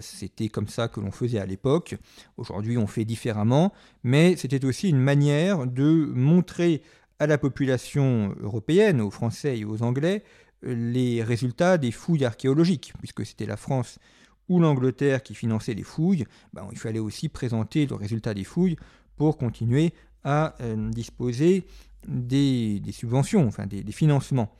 c'était 0.00 0.48
comme 0.48 0.68
ça 0.68 0.88
que 0.88 0.98
l'on 0.98 1.10
faisait 1.10 1.38
à 1.38 1.44
l'époque. 1.44 1.96
Aujourd'hui 2.38 2.78
on 2.78 2.86
fait 2.86 3.04
différemment, 3.04 3.72
mais 4.02 4.34
c'était 4.36 4.64
aussi 4.64 4.88
une 4.88 5.00
manière 5.00 5.66
de 5.66 6.10
montrer 6.14 6.82
à 7.18 7.26
la 7.26 7.36
population 7.36 8.34
européenne, 8.40 9.02
aux 9.02 9.10
Français 9.10 9.58
et 9.58 9.64
aux 9.66 9.82
Anglais, 9.82 10.24
les 10.62 11.22
résultats 11.22 11.78
des 11.78 11.90
fouilles 11.90 12.24
archéologiques, 12.24 12.92
puisque 12.98 13.24
c'était 13.24 13.46
la 13.46 13.56
France 13.56 13.98
ou 14.48 14.58
l'Angleterre 14.58 15.22
qui 15.22 15.34
finançaient 15.34 15.74
les 15.74 15.84
fouilles, 15.84 16.26
ben, 16.52 16.68
il 16.72 16.78
fallait 16.78 16.98
aussi 16.98 17.28
présenter 17.28 17.86
le 17.86 17.94
résultat 17.94 18.34
des 18.34 18.44
fouilles 18.44 18.76
pour 19.16 19.38
continuer 19.38 19.94
à 20.24 20.54
euh, 20.60 20.90
disposer 20.90 21.64
des, 22.06 22.82
subventions, 22.90 23.50
des, 23.68 23.92
financements. 23.92 24.52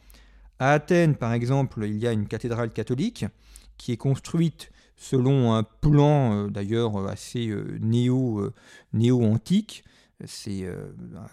À 0.58 0.72
Athènes, 0.72 1.16
par 1.16 1.32
exemple, 1.32 1.84
il 1.84 1.98
y 1.98 2.06
a 2.06 2.12
une 2.12 2.28
cathédrale 2.28 2.70
catholique 2.70 3.24
qui 3.78 3.92
est 3.92 3.96
construite 3.96 4.70
selon 4.96 5.54
un 5.54 5.62
plan 5.62 6.34
euh, 6.34 6.48
d'ailleurs 6.48 7.08
assez 7.08 7.48
euh, 7.48 7.78
néo, 7.80 8.52
néo-antique. 8.92 9.84
C'est 10.26 10.68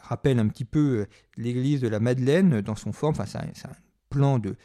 rappelle 0.02 0.40
un 0.40 0.48
petit 0.48 0.64
peu 0.64 1.08
l'église 1.36 1.82
de 1.82 1.90
la 1.90 2.00
Madeleine 2.00 2.62
dans 2.62 2.78
son 2.78 2.94
forme. 2.94 3.16
Enfin, 3.20 3.26
plan 4.10 4.40
de, 4.40 4.56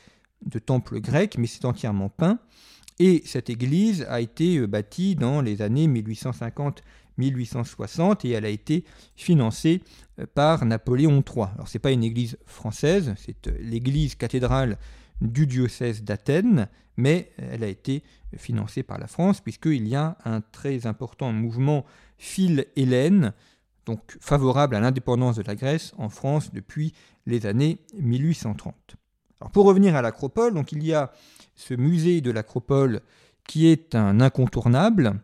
temple 0.59 1.01
grec, 1.01 1.37
mais 1.39 1.47
c'est 1.47 1.65
entièrement 1.65 2.09
peint. 2.09 2.41
Et 2.99 3.23
cette 3.25 3.49
église 3.51 4.05
a 4.09 4.21
été 4.21 4.59
euh, 4.59 4.67
bâtie 4.67 5.15
dans 5.17 5.41
les 5.41 5.63
années 5.63 5.89
1850-1860 5.89 8.27
et 8.27 8.31
elle 8.31 8.45
a 8.45 8.51
été 8.51 8.85
financée 9.17 9.83
euh, 10.19 10.27
par 10.33 10.65
Napoléon 10.65 11.23
III. 11.27 11.47
Alors 11.55 11.69
ce 11.69 11.77
n'est 11.77 11.81
pas 11.81 11.93
une 11.93 12.05
église 12.05 12.39
française, 12.45 13.15
c'est 13.17 13.49
euh, 13.49 13.57
l'église 13.61 14.15
cathédrale 14.15 14.79
du 15.21 15.47
diocèse 15.47 16.03
d'Athènes, 16.03 16.69
mais 16.97 17.33
elle 17.39 17.65
a 17.65 17.69
été 17.69 18.03
financée 18.37 18.83
par 18.83 18.99
la 18.99 19.07
France 19.07 19.41
puisqu'il 19.41 19.89
y 19.89 19.95
a 19.95 20.19
un 20.25 20.41
très 20.41 20.87
important 20.87 21.33
mouvement 21.33 21.85
phil-hélène, 22.19 23.33
donc 23.87 24.17
favorable 24.21 24.77
à 24.77 24.81
l'indépendance 24.81 25.37
de 25.37 25.43
la 25.43 25.55
Grèce 25.55 25.93
en 25.97 26.09
France 26.09 26.53
depuis 26.53 26.93
les 27.27 27.47
années 27.47 27.79
1830 27.99 28.97
pour 29.53 29.67
revenir 29.67 29.97
à 29.97 30.03
l'acropole, 30.03 30.55
donc 30.55 30.73
il 30.73 30.85
y 30.85 30.93
a 30.93 31.13
ce 31.55 31.75
musée 31.75 32.21
de 32.21 32.31
l'acropole 32.31 33.01
qui 33.47 33.67
est 33.67 33.95
un 33.95 34.21
incontournable, 34.21 35.21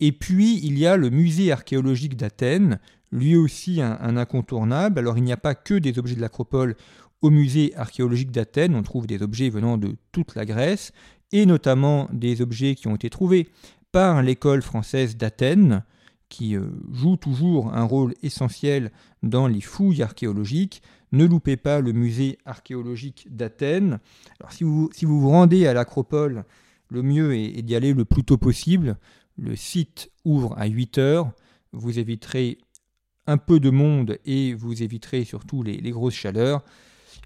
et 0.00 0.12
puis 0.12 0.60
il 0.64 0.78
y 0.78 0.86
a 0.86 0.96
le 0.96 1.10
musée 1.10 1.52
archéologique 1.52 2.16
d'Athènes, 2.16 2.78
lui 3.10 3.36
aussi 3.36 3.80
un, 3.80 4.16
incontournable. 4.16 4.98
Alors 4.98 5.18
il 5.18 5.24
n'y 5.24 5.32
a 5.32 5.36
pas 5.36 5.54
que 5.54 5.74
des 5.74 5.98
objets 5.98 6.14
de 6.14 6.20
l'acropole 6.20 6.76
au 7.20 7.30
musée 7.30 7.72
archéologique 7.76 8.30
d'Athènes, 8.30 8.74
on 8.74 8.82
trouve 8.82 9.06
des 9.06 9.22
objets 9.22 9.50
venant 9.50 9.76
de 9.76 9.96
toute 10.12 10.34
la 10.34 10.44
Grèce, 10.44 10.92
et 11.32 11.46
notamment 11.46 12.08
des 12.12 12.40
objets 12.40 12.74
qui 12.74 12.88
ont 12.88 12.94
été 12.94 13.10
trouvés 13.10 13.48
par 13.92 14.22
l'école 14.22 14.62
française 14.62 15.16
d'Athènes, 15.16 15.82
qui 16.28 16.56
euh, 16.56 16.70
joue 16.92 17.16
toujours 17.16 17.74
un 17.74 17.84
rôle 17.84 18.14
essentiel 18.22 18.90
dans 19.22 19.46
les 19.46 19.60
fouilles 19.60 20.02
archéologiques. 20.02 20.82
Ne 21.12 21.24
loupez 21.24 21.56
pas 21.56 21.80
le 21.80 21.92
musée 21.92 22.38
archéologique 22.44 23.26
d'Athènes. 23.30 23.98
Alors 24.40 24.52
si 24.52 24.64
vous, 24.64 24.90
si 24.92 25.04
vous 25.04 25.20
vous 25.20 25.30
rendez 25.30 25.66
à 25.66 25.72
l'acropole, 25.72 26.44
le 26.90 27.02
mieux 27.02 27.34
est, 27.34 27.62
d'y 27.62 27.74
aller 27.74 27.94
le 27.94 28.04
plus 28.04 28.24
tôt 28.24 28.36
possible. 28.36 28.96
Le 29.36 29.56
site 29.56 30.10
ouvre 30.24 30.54
à 30.58 30.66
8 30.66 30.98
heures. 30.98 31.32
Vous 31.72 31.98
éviterez 31.98 32.58
un 33.26 33.38
peu 33.38 33.60
de 33.60 33.70
monde 33.70 34.18
et 34.24 34.54
vous 34.54 34.82
éviterez 34.82 35.24
surtout 35.24 35.62
les, 35.62 35.90
grosses 35.90 36.14
chaleurs. 36.14 36.62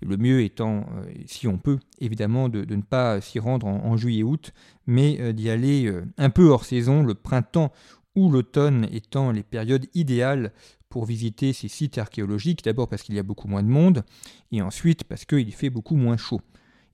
Le 0.01 0.17
mieux 0.17 0.43
étant, 0.43 0.87
euh, 0.97 1.05
si 1.27 1.47
on 1.47 1.59
peut, 1.59 1.79
évidemment, 2.01 2.49
de, 2.49 2.65
ne 2.75 2.83
pas 2.83 3.21
s'y 3.21 3.39
rendre 3.39 3.69
en, 3.69 3.97
juillet-août, 3.97 4.53
mais 4.89 5.21
euh, 5.21 5.33
d'y 5.33 5.49
aller 5.49 5.93
un 6.19 6.31
peu 6.31 6.49
hors 6.49 6.65
saison, 6.65 7.05
le 7.05 7.15
printemps 7.15 7.73
ou 8.15 8.31
l'automne 8.31 8.89
étant 8.93 9.31
les 9.31 9.43
périodes 9.43 9.87
idéales 9.95 10.53
pour 10.89 11.07
visiter 11.07 11.53
ces 11.53 11.69
sites 11.69 11.97
archéologiques, 11.97 12.65
d'abord 12.65 12.89
parce 12.89 13.03
qu'il 13.03 13.15
y 13.15 13.19
a 13.19 13.23
beaucoup 13.23 13.49
moins 13.49 13.63
de 13.63 13.69
monde, 13.69 14.05
et 14.51 14.61
ensuite 14.61 15.05
parce 15.05 15.25
qu'il 15.25 15.53
fait 15.55 15.71
beaucoup 15.71 15.97
moins 15.97 16.17
chaud. 16.17 16.43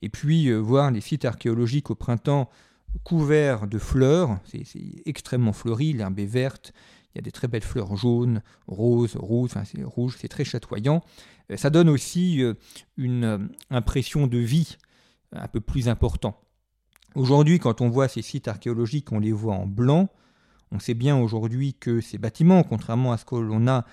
Et 0.01 0.09
puis 0.09 0.47
euh, 0.47 0.57
voir 0.57 0.91
les 0.91 1.01
sites 1.01 1.25
archéologiques 1.25 1.91
au 1.91 1.95
printemps 1.95 2.49
couverts 3.03 3.67
de 3.67 3.77
fleurs, 3.77 4.39
c'est 4.45 4.63
extrêmement 5.05 5.53
fleuri, 5.53 5.93
l'herbe 5.93 6.17
est 6.19 6.25
verte, 6.25 6.73
il 7.13 7.17
y 7.17 7.19
a 7.19 7.21
des 7.21 7.31
très 7.31 7.47
belles 7.47 7.63
fleurs 7.63 7.95
jaunes, 7.95 8.41
roses, 8.67 9.15
rouges, 9.15 9.51
enfin, 9.51 9.65
c'est 9.65 9.83
rouge, 9.83 10.15
c'est 10.19 10.27
très 10.27 10.45
chatoyant. 10.45 11.03
Euh, 11.51 11.57
ça 11.57 11.69
donne 11.69 11.89
aussi 11.89 12.41
euh, 12.41 12.53
une 12.97 13.49
impression 13.69 14.27
de 14.27 14.37
vie 14.37 14.77
un 15.33 15.47
peu 15.47 15.59
plus 15.59 15.89
important. 15.89 16.39
Aujourd'hui, 17.15 17.59
quand 17.59 17.81
on 17.81 17.89
voit 17.89 18.07
ces 18.07 18.21
sites 18.21 18.47
archéologiques, 18.47 19.11
on 19.11 19.19
les 19.19 19.31
voit 19.31 19.55
en 19.55 19.65
blanc, 19.65 20.09
on 20.71 20.79
sait 20.79 20.93
bien 20.93 21.17
aujourd'hui 21.17 21.73
que 21.73 22.01
ces 22.01 22.17
bâtiments, 22.17 22.63
contrairement 22.63 23.11
à 23.11 23.17
ce 23.17 23.25
que 23.25 23.35
l'on 23.35 23.67
a 23.67 23.85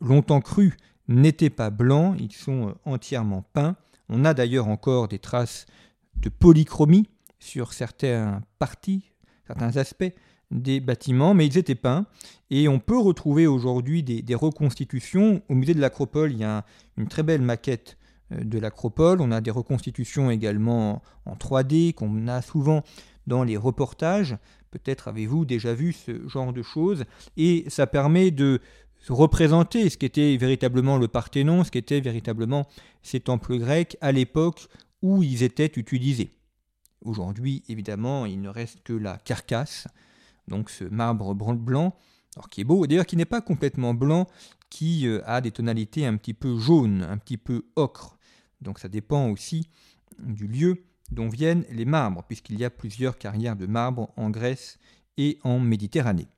longtemps 0.00 0.40
cru, 0.40 0.76
n'étaient 1.08 1.50
pas 1.50 1.70
blancs, 1.70 2.16
ils 2.20 2.32
sont 2.32 2.68
euh, 2.68 2.72
entièrement 2.84 3.42
peints. 3.52 3.76
On 4.08 4.24
a 4.24 4.34
d'ailleurs 4.34 4.68
encore 4.68 5.08
des 5.08 5.18
traces 5.18 5.66
de 6.16 6.28
polychromie 6.28 7.08
sur 7.38 7.72
certaines 7.72 8.42
parties, 8.58 9.10
certains 9.46 9.76
aspects 9.76 10.12
des 10.50 10.80
bâtiments, 10.80 11.34
mais 11.34 11.46
ils 11.46 11.58
étaient 11.58 11.74
peints. 11.74 12.06
Et 12.50 12.68
on 12.68 12.78
peut 12.78 12.98
retrouver 12.98 13.46
aujourd'hui 13.46 14.02
des, 14.02 14.34
reconstitutions. 14.34 15.42
Au 15.48 15.54
musée 15.54 15.74
de 15.74 15.80
l'Acropole, 15.80 16.32
il 16.32 16.38
y 16.38 16.44
a 16.44 16.64
une 16.96 17.08
très 17.08 17.22
belle 17.22 17.42
maquette 17.42 17.98
euh, 18.32 18.42
de 18.44 18.58
l'Acropole. 18.58 19.20
On 19.20 19.30
a 19.30 19.40
des 19.40 19.50
reconstitutions 19.50 20.30
également 20.30 21.02
en 21.26 21.34
3D 21.34 21.92
qu'on 21.94 22.28
a 22.28 22.42
souvent 22.42 22.82
dans 23.26 23.44
les 23.44 23.56
reportages. 23.56 24.36
Peut-être 24.70 25.08
avez-vous 25.08 25.44
déjà 25.44 25.74
vu 25.74 25.92
ce 25.92 26.26
genre 26.28 26.52
de 26.52 26.62
choses. 26.62 27.04
Et 27.36 27.64
ça 27.68 27.86
permet 27.86 28.30
de 28.30 28.60
représenter 29.08 29.88
ce 29.88 29.96
qu'était 29.96 30.36
véritablement 30.36 30.98
le 30.98 31.08
Parthénon, 31.08 31.64
ce 31.64 31.70
qu'étaient 31.70 32.00
véritablement 32.00 32.66
ces 33.02 33.20
temples 33.20 33.58
grecs 33.58 33.96
à 34.00 34.12
l'époque 34.12 34.68
où 35.02 35.22
ils 35.22 35.42
étaient 35.42 35.72
utilisés. 35.76 36.30
Aujourd'hui, 37.02 37.62
évidemment, 37.68 38.26
il 38.26 38.40
ne 38.40 38.48
reste 38.48 38.82
que 38.82 38.92
la 38.92 39.18
carcasse, 39.18 39.86
donc 40.48 40.68
ce 40.68 40.84
marbre 40.84 41.34
blanc, 41.34 41.94
alors 42.34 42.48
qui 42.48 42.62
est 42.62 42.64
beau, 42.64 42.86
d'ailleurs 42.86 43.06
qui 43.06 43.16
n'est 43.16 43.24
pas 43.24 43.40
complètement 43.40 43.94
blanc, 43.94 44.26
qui 44.68 45.06
euh, 45.06 45.22
a 45.24 45.40
des 45.40 45.50
tonalités 45.50 46.04
un 46.06 46.16
petit 46.16 46.34
peu 46.34 46.58
jaunes, 46.58 47.06
un 47.08 47.16
petit 47.16 47.36
peu 47.36 47.66
ocre. 47.76 48.18
Donc 48.60 48.80
ça 48.80 48.88
dépend 48.88 49.30
aussi 49.30 49.68
du 50.18 50.48
lieu 50.48 50.84
dont 51.10 51.28
viennent 51.28 51.64
les 51.70 51.84
marbres, 51.84 52.24
puisqu'il 52.26 52.58
y 52.58 52.64
a 52.64 52.70
plusieurs 52.70 53.18
carrières 53.18 53.56
de 53.56 53.66
marbre 53.66 54.10
en 54.16 54.30
Grèce 54.30 54.78
et 55.16 55.38
en 55.42 55.58
Méditerranée. 55.58 56.28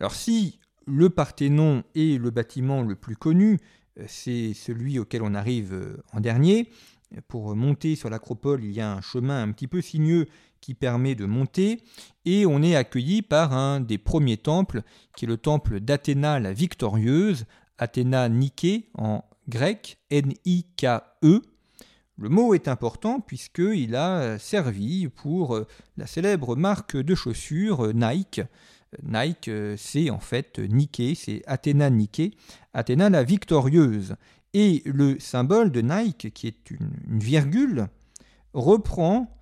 Alors 0.00 0.14
si 0.14 0.58
le 0.86 1.10
Parthénon 1.10 1.82
est 1.94 2.20
le 2.20 2.30
bâtiment 2.30 2.82
le 2.82 2.94
plus 2.94 3.16
connu, 3.16 3.58
euh, 3.98 4.04
c'est 4.06 4.54
celui 4.54 4.98
auquel 4.98 5.22
on 5.22 5.34
arrive 5.34 5.72
euh, 5.72 6.02
en 6.12 6.20
dernier. 6.20 6.70
Pour 7.28 7.54
monter 7.54 7.94
sur 7.94 8.10
l'acropole, 8.10 8.64
il 8.64 8.72
y 8.72 8.80
a 8.80 8.92
un 8.92 9.00
chemin 9.00 9.42
un 9.42 9.52
petit 9.52 9.68
peu 9.68 9.80
sinueux 9.80 10.26
qui 10.60 10.74
permet 10.74 11.14
de 11.14 11.26
monter, 11.26 11.82
et 12.24 12.46
on 12.46 12.62
est 12.62 12.74
accueilli 12.74 13.22
par 13.22 13.52
un 13.52 13.80
des 13.80 13.98
premiers 13.98 14.38
temples, 14.38 14.82
qui 15.14 15.26
est 15.26 15.28
le 15.28 15.36
temple 15.36 15.78
d'Athéna 15.78 16.40
la 16.40 16.52
victorieuse, 16.52 17.44
Athéna 17.78 18.28
Nike 18.28 18.88
en 18.94 19.24
grec, 19.48 19.98
N-I-K-E, 20.10 21.42
le 22.16 22.28
mot 22.28 22.54
est 22.54 22.68
important 22.68 23.20
puisqu'il 23.20 23.96
a 23.96 24.38
servi 24.38 25.08
pour 25.08 25.56
euh, 25.56 25.66
la 25.96 26.06
célèbre 26.06 26.56
marque 26.56 26.96
de 26.96 27.14
chaussures 27.14 27.86
euh, 27.86 27.92
Nike, 27.92 28.40
Nike, 29.02 29.50
c'est 29.76 30.10
en 30.10 30.20
fait 30.20 30.58
Nike, 30.58 31.16
c'est 31.16 31.42
Athéna 31.46 31.90
Nike, 31.90 32.36
Athéna 32.72 33.10
la 33.10 33.24
victorieuse. 33.24 34.14
Et 34.52 34.82
le 34.84 35.18
symbole 35.18 35.72
de 35.72 35.80
Nike, 35.80 36.32
qui 36.32 36.46
est 36.46 36.70
une, 36.70 37.18
virgule, 37.18 37.88
reprend 38.52 39.36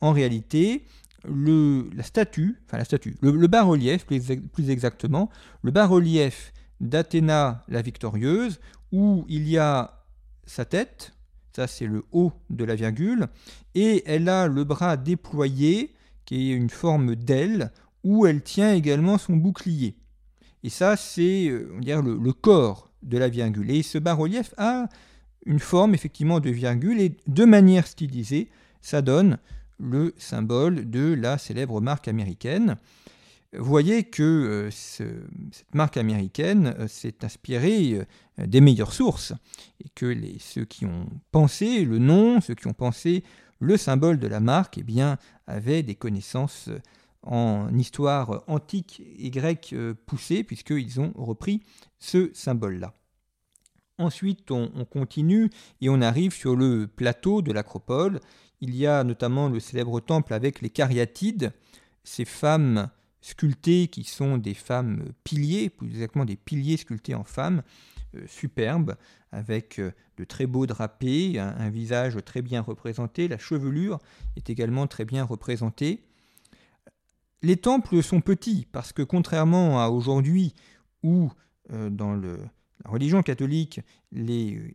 en 0.00 0.12
réalité 0.12 0.86
la 1.24 2.02
statue, 2.02 2.58
enfin 2.66 2.78
la 2.78 2.84
statue, 2.84 3.16
le, 3.20 3.46
bas-relief 3.46 4.06
plus, 4.06 4.70
exactement, 4.70 5.30
le 5.62 5.70
bas-relief 5.70 6.52
d'Athéna 6.80 7.64
la 7.68 7.82
victorieuse, 7.82 8.58
où 8.92 9.24
il 9.28 9.48
y 9.48 9.58
a 9.58 10.02
sa 10.46 10.64
tête, 10.64 11.13
ça 11.54 11.66
c'est 11.66 11.86
le 11.86 12.04
haut 12.12 12.32
de 12.50 12.64
la 12.64 12.74
virgule, 12.74 13.28
et 13.74 14.02
elle 14.06 14.28
a 14.28 14.48
le 14.48 14.64
bras 14.64 14.96
déployé, 14.96 15.94
qui 16.24 16.50
est 16.50 16.54
une 16.54 16.70
forme 16.70 17.14
d'aile, 17.14 17.70
où 18.02 18.26
elle 18.26 18.42
tient 18.42 18.74
également 18.74 19.18
son 19.18 19.36
bouclier. 19.36 19.96
Et 20.62 20.70
ça 20.70 20.96
c'est 20.96 21.48
euh, 21.48 21.78
le, 21.80 22.18
le 22.18 22.32
corps 22.32 22.90
de 23.02 23.18
la 23.18 23.28
virgule. 23.28 23.70
Et 23.70 23.82
ce 23.82 23.98
bas-relief 23.98 24.54
a 24.56 24.88
une 25.46 25.60
forme 25.60 25.94
effectivement 25.94 26.40
de 26.40 26.50
virgule, 26.50 27.00
et 27.00 27.16
de 27.26 27.44
manière 27.44 27.86
stylisée, 27.86 28.48
ça 28.80 29.02
donne 29.02 29.38
le 29.78 30.14
symbole 30.16 30.88
de 30.90 31.14
la 31.14 31.38
célèbre 31.38 31.80
marque 31.80 32.08
américaine. 32.08 32.76
Voyez 33.58 34.04
que 34.04 34.22
euh, 34.22 34.70
cette 34.70 35.74
marque 35.74 35.96
américaine 35.96 36.74
euh, 36.78 36.88
s'est 36.88 37.24
inspirée 37.24 37.94
euh, 37.94 38.46
des 38.46 38.60
meilleures 38.60 38.92
sources 38.92 39.32
et 39.84 39.88
que 39.94 40.16
ceux 40.40 40.64
qui 40.64 40.86
ont 40.86 41.06
pensé 41.30 41.84
le 41.84 41.98
nom, 41.98 42.40
ceux 42.40 42.54
qui 42.54 42.66
ont 42.66 42.72
pensé 42.72 43.22
le 43.60 43.76
symbole 43.76 44.18
de 44.18 44.26
la 44.26 44.40
marque, 44.40 44.78
eh 44.78 44.82
bien, 44.82 45.18
avaient 45.46 45.82
des 45.82 45.94
connaissances 45.94 46.68
en 47.22 47.68
histoire 47.78 48.42
antique 48.48 49.02
et 49.18 49.30
grecque 49.30 49.74
poussées 50.06 50.44
puisqu'ils 50.44 51.00
ont 51.00 51.12
repris 51.14 51.62
ce 51.98 52.30
symbole-là. 52.34 52.92
Ensuite, 53.98 54.50
on, 54.50 54.68
continue 54.84 55.48
et 55.80 55.88
on 55.88 56.02
arrive 56.02 56.32
sur 56.32 56.56
le 56.56 56.88
plateau 56.88 57.40
de 57.40 57.52
l'Acropole. 57.52 58.20
Il 58.60 58.74
y 58.74 58.86
a 58.86 59.04
notamment 59.04 59.48
le 59.48 59.60
célèbre 59.60 60.00
temple 60.00 60.34
avec 60.34 60.60
les 60.60 60.70
cariatides, 60.70 61.52
ces 62.02 62.24
femmes 62.24 62.90
sculptées 63.24 63.88
qui 63.88 64.04
sont 64.04 64.36
des 64.36 64.52
femmes 64.52 65.02
piliers, 65.24 65.70
plus 65.70 65.88
exactement 65.88 66.26
des 66.26 66.36
piliers 66.36 66.76
sculptés 66.76 67.14
en 67.14 67.24
femmes, 67.24 67.62
euh, 68.16 68.26
superbes, 68.26 68.96
avec 69.32 69.78
euh, 69.78 69.92
de 70.18 70.24
très 70.24 70.46
beaux 70.46 70.66
drapés, 70.66 71.38
un, 71.38 71.70
visage 71.70 72.18
très 72.26 72.42
bien 72.42 72.60
représenté, 72.60 73.26
la 73.26 73.38
chevelure 73.38 73.98
est 74.36 74.50
également 74.50 74.86
très 74.86 75.06
bien 75.06 75.24
représentée. 75.24 76.04
Les 77.40 77.56
temples 77.56 78.02
sont 78.02 78.20
petits 78.20 78.66
parce 78.70 78.92
que 78.92 79.02
contrairement 79.02 79.80
à 79.82 79.88
aujourd'hui 79.88 80.54
où 81.02 81.30
euh, 81.72 81.88
dans 81.88 82.14
la 82.14 82.36
religion 82.84 83.22
catholique 83.22 83.80
les 84.12 84.70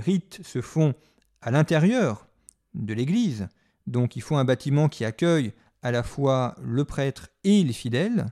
rites 0.00 0.40
se 0.44 0.60
font 0.60 0.94
à 1.40 1.50
l'intérieur 1.50 2.28
de 2.74 2.94
l'église, 2.94 3.48
donc 3.88 4.14
il 4.14 4.22
faut 4.22 4.36
un 4.36 4.44
bâtiment 4.44 4.88
qui 4.88 5.04
accueille 5.04 5.52
à 5.84 5.92
la 5.92 6.02
fois 6.02 6.56
le 6.64 6.84
prêtre 6.84 7.28
et 7.44 7.62
les 7.62 7.72
fidèles. 7.72 8.26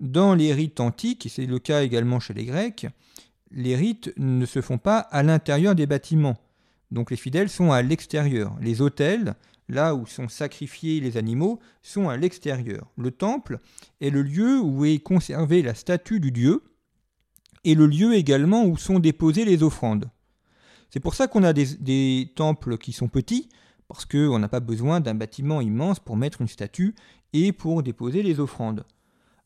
Dans 0.00 0.34
les 0.34 0.52
rites 0.52 0.80
antiques, 0.80 1.24
et 1.24 1.28
c'est 1.30 1.46
le 1.46 1.58
cas 1.58 1.82
également 1.82 2.20
chez 2.20 2.34
les 2.34 2.44
Grecs, 2.44 2.86
les 3.52 3.76
rites 3.76 4.12
ne 4.18 4.44
se 4.44 4.60
font 4.60 4.76
pas 4.76 4.98
à 4.98 5.22
l'intérieur 5.22 5.74
des 5.74 5.86
bâtiments. 5.86 6.36
Donc 6.90 7.10
les 7.10 7.16
fidèles 7.16 7.48
sont 7.48 7.72
à 7.72 7.82
l'extérieur. 7.82 8.54
Les 8.60 8.80
autels, 8.80 9.34
là 9.68 9.94
où 9.94 10.06
sont 10.06 10.28
sacrifiés 10.28 11.00
les 11.00 11.16
animaux, 11.16 11.60
sont 11.82 12.08
à 12.08 12.16
l'extérieur. 12.16 12.88
Le 12.98 13.12
temple 13.12 13.60
est 14.00 14.10
le 14.10 14.22
lieu 14.22 14.60
où 14.60 14.84
est 14.84 14.98
conservée 14.98 15.62
la 15.62 15.74
statue 15.74 16.20
du 16.20 16.32
dieu 16.32 16.64
et 17.64 17.76
le 17.76 17.86
lieu 17.86 18.14
également 18.14 18.64
où 18.64 18.76
sont 18.76 18.98
déposées 18.98 19.44
les 19.44 19.62
offrandes. 19.62 20.10
C'est 20.90 21.00
pour 21.00 21.14
ça 21.14 21.28
qu'on 21.28 21.44
a 21.44 21.52
des, 21.52 21.74
des, 21.76 22.32
temples 22.34 22.76
qui 22.76 22.92
sont 22.92 23.08
petits, 23.08 23.48
parce 23.88 24.04
qu'on 24.04 24.38
n'a 24.38 24.48
pas 24.48 24.60
besoin 24.60 25.00
d'un 25.00 25.14
bâtiment 25.14 25.60
immense 25.60 26.00
pour 26.00 26.16
mettre 26.16 26.40
une 26.40 26.48
statue 26.48 26.94
et 27.32 27.52
pour 27.52 27.82
déposer 27.82 28.22
les 28.22 28.40
offrandes. 28.40 28.84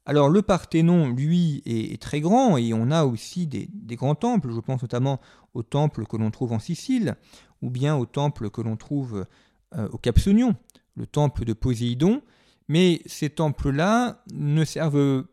Alors 0.06 0.28
le 0.28 0.42
Parthénon, 0.42 1.10
lui, 1.10 1.62
est, 1.66 2.00
très 2.00 2.20
grand 2.20 2.56
et 2.56 2.72
on 2.72 2.90
a 2.90 3.04
aussi 3.04 3.46
des, 3.46 3.68
grands 3.96 4.14
temples, 4.14 4.50
je 4.52 4.60
pense 4.60 4.82
notamment 4.82 5.20
au 5.54 5.62
temple 5.62 6.06
que 6.06 6.16
l'on 6.16 6.30
trouve 6.30 6.52
en 6.52 6.58
Sicile, 6.58 7.16
ou 7.62 7.70
bien 7.70 7.96
au 7.96 8.06
temple 8.06 8.50
que 8.50 8.62
l'on 8.62 8.76
trouve 8.76 9.26
euh, 9.76 9.88
au 9.90 9.98
Cap 9.98 10.18
Saunion, 10.18 10.56
le 10.96 11.06
temple 11.06 11.44
de 11.44 11.52
Poséidon, 11.52 12.22
mais 12.68 13.02
ces 13.06 13.30
temples-là 13.30 14.24
ne 14.32 14.64
servent 14.64 15.26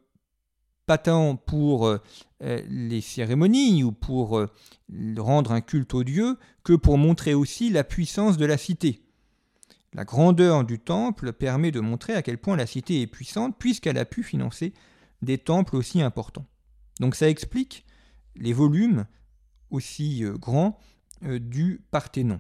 pas 0.88 0.98
tant 0.98 1.36
pour 1.36 1.86
euh, 1.86 2.00
les 2.40 3.02
cérémonies 3.02 3.84
ou 3.84 3.92
pour 3.92 4.40
euh, 4.40 4.50
rendre 5.18 5.52
un 5.52 5.62
culte 5.62 5.94
aux 5.94 6.06
dieux 6.06 6.38
que 6.64 6.74
pour 6.74 6.98
montrer 6.98 7.34
aussi 7.34 7.70
la 7.70 7.84
puissance 7.84 8.38
de 8.38 8.46
la 8.46 8.58
cité. 8.58 9.04
La 9.94 10.06
grandeur 10.06 10.64
du 10.64 10.80
temple 10.80 11.34
permet 11.34 11.72
de 11.72 11.82
montrer 11.82 12.14
à 12.14 12.22
quel 12.22 12.38
point 12.38 12.56
la 12.56 12.66
cité 12.66 13.02
est 13.02 13.08
puissante 13.08 13.58
puisqu'elle 13.60 13.98
a 13.98 14.06
pu 14.06 14.24
financer 14.24 14.74
des 15.22 15.38
temples 15.38 15.76
aussi 15.76 16.02
importants. 16.02 16.46
Donc 17.02 17.16
ça 17.16 17.30
explique 17.30 17.86
les 18.36 18.54
volumes 18.54 19.06
aussi 19.70 20.24
euh, 20.24 20.38
grands 20.38 20.80
du 21.24 21.82
Parthénon. 21.90 22.40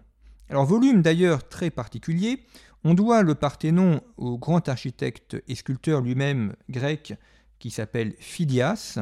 Alors 0.49 0.65
volume 0.65 1.01
d'ailleurs 1.01 1.49
très 1.49 1.71
particulier, 1.71 2.43
on 2.83 2.93
doit 2.93 3.23
le 3.23 3.33
Parthénon 3.33 4.01
au 4.17 4.37
grand 4.37 4.69
architecte 4.69 5.35
et 5.47 5.55
sculpteur 5.55 6.01
lui-même 6.01 6.55
grec 6.69 7.15
qui 7.59 7.71
s'appelle 7.71 8.15
Phidias. 8.19 8.99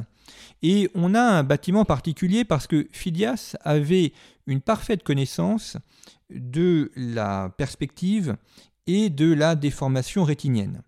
Et 0.61 0.89
on 0.95 1.13
a 1.13 1.21
un 1.21 1.43
bâtiment 1.43 1.85
particulier 1.85 2.45
parce 2.45 2.67
que 2.67 2.87
Phidias 2.91 3.55
avait 3.61 4.13
une 4.47 4.61
parfaite 4.61 5.03
connaissance 5.03 5.77
de 6.29 6.91
la 6.95 7.53
perspective 7.57 8.35
et 8.87 9.09
de 9.09 9.33
la 9.33 9.55
déformation 9.55 10.23
rétinienne. 10.23 10.81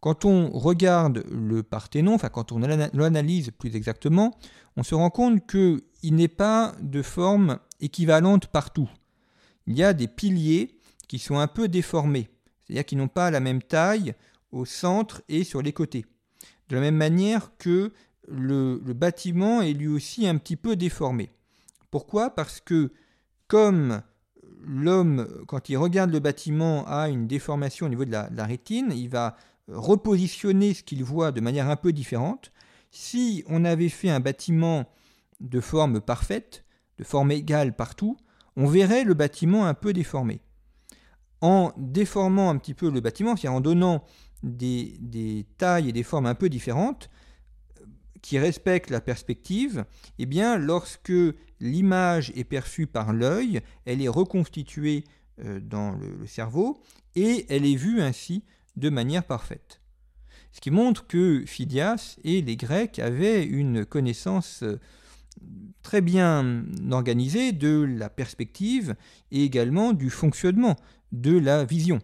Quand 0.00 0.24
on 0.24 0.50
regarde 0.50 1.24
le 1.30 1.62
Parthénon, 1.62 2.14
enfin 2.14 2.28
quand 2.28 2.52
on 2.52 2.58
l'analyse 2.58 3.50
plus 3.58 3.74
exactement, 3.74 4.38
on 4.76 4.82
se 4.82 4.94
rend 4.94 5.10
compte 5.10 5.46
qu'il 5.46 6.14
n'est 6.14 6.28
pas 6.28 6.74
de 6.80 7.02
forme 7.02 7.58
équivalente 7.80 8.46
partout. 8.46 8.88
Il 9.66 9.76
y 9.76 9.82
a 9.82 9.94
des 9.94 10.06
piliers 10.06 10.78
qui 11.08 11.18
sont 11.18 11.38
un 11.38 11.48
peu 11.48 11.66
déformés, 11.66 12.28
c'est-à-dire 12.64 12.84
qu'ils 12.84 12.98
n'ont 12.98 13.08
pas 13.08 13.30
la 13.30 13.40
même 13.40 13.62
taille 13.62 14.14
au 14.52 14.64
centre 14.64 15.22
et 15.28 15.44
sur 15.44 15.62
les 15.62 15.72
côtés 15.72 16.04
de 16.68 16.76
la 16.76 16.80
même 16.80 16.96
manière 16.96 17.56
que 17.58 17.92
le, 18.28 18.78
bâtiment 18.92 19.62
est 19.62 19.72
lui 19.72 19.88
aussi 19.88 20.26
un 20.26 20.36
petit 20.36 20.56
peu 20.56 20.76
déformé. 20.76 21.30
Pourquoi? 21.90 22.30
Parce 22.30 22.60
que 22.60 22.92
comme 23.46 24.02
l'homme, 24.60 25.44
quand 25.46 25.68
il 25.68 25.76
regarde 25.76 26.10
le 26.10 26.18
bâtiment, 26.18 26.84
a 26.86 27.08
une 27.08 27.26
déformation 27.26 27.86
au 27.86 27.88
niveau 27.88 28.04
de 28.04 28.10
la, 28.10 28.44
rétine, 28.44 28.92
il 28.94 29.08
va 29.08 29.36
repositionner 29.68 30.74
ce 30.74 30.82
qu'il 30.82 31.04
voit 31.04 31.32
de 31.32 31.40
manière 31.40 31.70
un 31.70 31.76
peu 31.76 31.92
différente. 31.92 32.52
Si 32.90 33.44
on 33.48 33.64
avait 33.64 33.88
fait 33.88 34.10
un 34.10 34.20
bâtiment 34.20 34.86
de 35.40 35.60
forme 35.60 36.00
parfaite, 36.00 36.64
de 36.98 37.04
forme 37.04 37.30
égale 37.30 37.74
partout, 37.74 38.16
on 38.56 38.66
verrait 38.66 39.04
le 39.04 39.14
bâtiment 39.14 39.66
un 39.66 39.74
peu 39.74 39.92
déformé. 39.92 40.40
En 41.42 41.72
déformant 41.76 42.50
un 42.50 42.56
petit 42.56 42.74
peu 42.74 42.90
le 42.90 43.00
bâtiment, 43.00 43.36
c'est-à-dire 43.36 43.56
en 43.56 43.60
donnant 43.60 44.02
des, 44.42 45.46
tailles 45.58 45.88
et 45.88 45.92
des 45.92 46.02
formes 46.02 46.26
un 46.26 46.34
peu 46.34 46.48
différentes 46.48 47.10
qui 48.22 48.38
respectent 48.38 48.90
la 48.90 49.00
perspective, 49.00 49.84
eh 50.18 50.26
bien, 50.26 50.58
lorsque 50.58 51.12
l'image 51.60 52.32
est 52.34 52.44
perçue 52.44 52.86
par 52.86 53.12
l'œil, 53.12 53.60
elle 53.84 54.02
est 54.02 54.08
reconstituée 54.08 55.04
euh, 55.44 55.60
dans 55.60 55.92
le, 55.92 56.26
cerveau 56.26 56.82
et 57.14 57.46
elle 57.48 57.64
est 57.64 57.76
vue 57.76 58.00
ainsi 58.00 58.42
de 58.76 58.90
manière 58.90 59.24
parfaite. 59.24 59.80
Ce 60.50 60.60
qui 60.60 60.70
montre 60.70 61.06
que 61.06 61.44
Phidias 61.46 62.16
et 62.24 62.42
les 62.42 62.56
Grecs 62.56 62.98
avaient 62.98 63.44
une 63.44 63.84
connaissance 63.84 64.62
euh, 64.62 64.80
très 65.82 66.00
bien 66.00 66.64
organisée 66.90 67.52
de 67.52 67.86
la 67.88 68.08
perspective 68.08 68.96
et 69.30 69.44
également 69.44 69.92
du 69.92 70.10
fonctionnement 70.10 70.76
de 71.12 71.38
la 71.38 71.64
vision. 71.64 72.00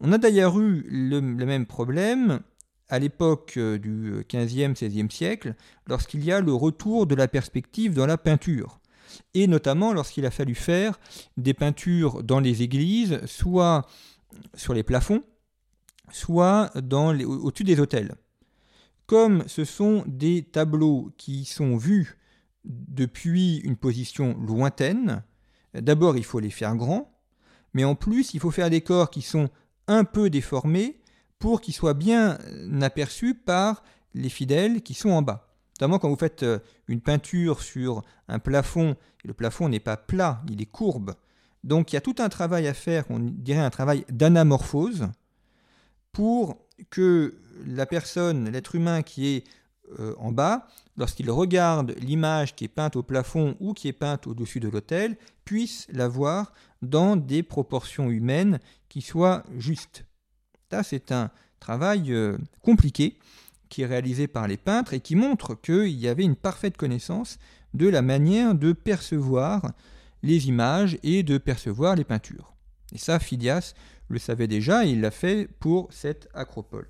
On 0.00 0.12
a 0.12 0.18
d'ailleurs 0.18 0.58
eu 0.60 0.84
le, 0.88 1.20
même 1.20 1.66
problème 1.66 2.40
à 2.88 2.98
l'époque 2.98 3.54
euh, 3.56 3.78
du 3.78 4.24
15e, 4.28 4.76
16e 4.76 5.10
siècle, 5.10 5.54
lorsqu'il 5.86 6.24
y 6.24 6.32
a 6.32 6.40
le 6.40 6.52
retour 6.52 7.06
de 7.06 7.14
la 7.14 7.28
perspective 7.28 7.94
dans 7.94 8.06
la 8.06 8.18
peinture, 8.18 8.78
et 9.34 9.46
notamment 9.46 9.92
lorsqu'il 9.92 10.26
a 10.26 10.30
fallu 10.30 10.54
faire 10.54 11.00
des 11.36 11.54
peintures 11.54 12.22
dans 12.22 12.40
les 12.40 12.62
églises, 12.62 13.20
soit 13.24 13.86
sur 14.54 14.74
les 14.74 14.82
plafonds, 14.82 15.22
soit 16.10 16.70
au-dessus 16.76 17.64
des 17.64 17.80
autels. 17.80 18.14
Comme 19.06 19.44
ce 19.46 19.64
sont 19.64 20.04
des 20.06 20.42
tableaux 20.42 21.12
qui 21.16 21.44
sont 21.44 21.76
vus 21.76 22.18
depuis 22.64 23.58
une 23.58 23.76
position 23.76 24.36
lointaine, 24.38 25.22
d'abord 25.74 26.16
il 26.16 26.24
faut 26.24 26.40
les 26.40 26.50
faire 26.50 26.74
grands, 26.76 27.12
mais 27.72 27.84
en 27.84 27.94
plus 27.94 28.34
il 28.34 28.40
faut 28.40 28.50
faire 28.50 28.70
des 28.70 28.80
corps 28.80 29.10
qui 29.10 29.22
sont 29.22 29.48
un 29.88 30.04
peu 30.04 30.30
déformé 30.30 31.00
pour 31.38 31.60
qu'il 31.60 31.74
soit 31.74 31.94
bien 31.94 32.38
aperçu 32.80 33.34
par 33.34 33.82
les 34.14 34.28
fidèles 34.28 34.82
qui 34.82 34.94
sont 34.94 35.10
en 35.10 35.22
bas. 35.22 35.48
Notamment 35.78 35.98
quand 35.98 36.08
vous 36.08 36.16
faites 36.16 36.42
euh, 36.42 36.58
une 36.88 37.02
peinture 37.02 37.60
sur 37.60 38.02
un 38.28 38.38
plafond, 38.38 38.96
et 39.24 39.28
le 39.28 39.34
plafond 39.34 39.68
n'est 39.68 39.80
pas 39.80 39.98
plat, 39.98 40.42
il 40.48 40.62
est 40.62 40.66
courbe. 40.66 41.14
Donc 41.64 41.92
il 41.92 41.96
y 41.96 41.98
a 41.98 42.00
tout 42.00 42.14
un 42.18 42.28
travail 42.28 42.66
à 42.66 42.74
faire, 42.74 43.04
on 43.10 43.18
dirait 43.18 43.60
un 43.60 43.70
travail 43.70 44.04
d'anamorphose, 44.08 45.08
pour 46.12 46.56
que 46.88 47.38
la 47.66 47.84
personne, 47.84 48.50
l'être 48.50 48.74
humain 48.74 49.02
qui 49.02 49.28
est 49.28 49.44
euh, 49.98 50.14
en 50.18 50.32
bas, 50.32 50.66
lorsqu'il 50.96 51.30
regarde 51.30 51.94
l'image 51.98 52.56
qui 52.56 52.64
est 52.64 52.68
peinte 52.68 52.96
au 52.96 53.02
plafond 53.02 53.54
ou 53.60 53.74
qui 53.74 53.88
est 53.88 53.92
peinte 53.92 54.26
au-dessus 54.26 54.60
de 54.60 54.68
l'autel, 54.68 55.16
puisse 55.44 55.86
la 55.90 56.08
voir 56.08 56.52
dans 56.82 57.16
des 57.16 57.42
proportions 57.42 58.10
humaines 58.10 58.58
qui 58.88 59.00
soient 59.00 59.44
justes. 59.56 60.04
Ça, 60.70 60.82
c'est 60.82 61.12
un 61.12 61.30
travail 61.60 62.12
euh, 62.12 62.36
compliqué 62.62 63.18
qui 63.68 63.82
est 63.82 63.86
réalisé 63.86 64.26
par 64.28 64.46
les 64.46 64.56
peintres 64.56 64.94
et 64.94 65.00
qui 65.00 65.16
montre 65.16 65.54
qu'il 65.54 65.90
y 65.90 66.08
avait 66.08 66.24
une 66.24 66.36
parfaite 66.36 66.76
connaissance 66.76 67.38
de 67.74 67.88
la 67.88 68.02
manière 68.02 68.54
de 68.54 68.72
percevoir 68.72 69.72
les 70.22 70.48
images 70.48 70.98
et 71.02 71.22
de 71.22 71.38
percevoir 71.38 71.94
les 71.94 72.04
peintures. 72.04 72.54
Et 72.92 72.98
ça, 72.98 73.18
Phidias 73.18 73.74
le 74.08 74.18
savait 74.18 74.46
déjà 74.46 74.84
et 74.84 74.90
il 74.90 75.00
l'a 75.00 75.10
fait 75.10 75.48
pour 75.58 75.88
cette 75.92 76.28
acropole. 76.34 76.88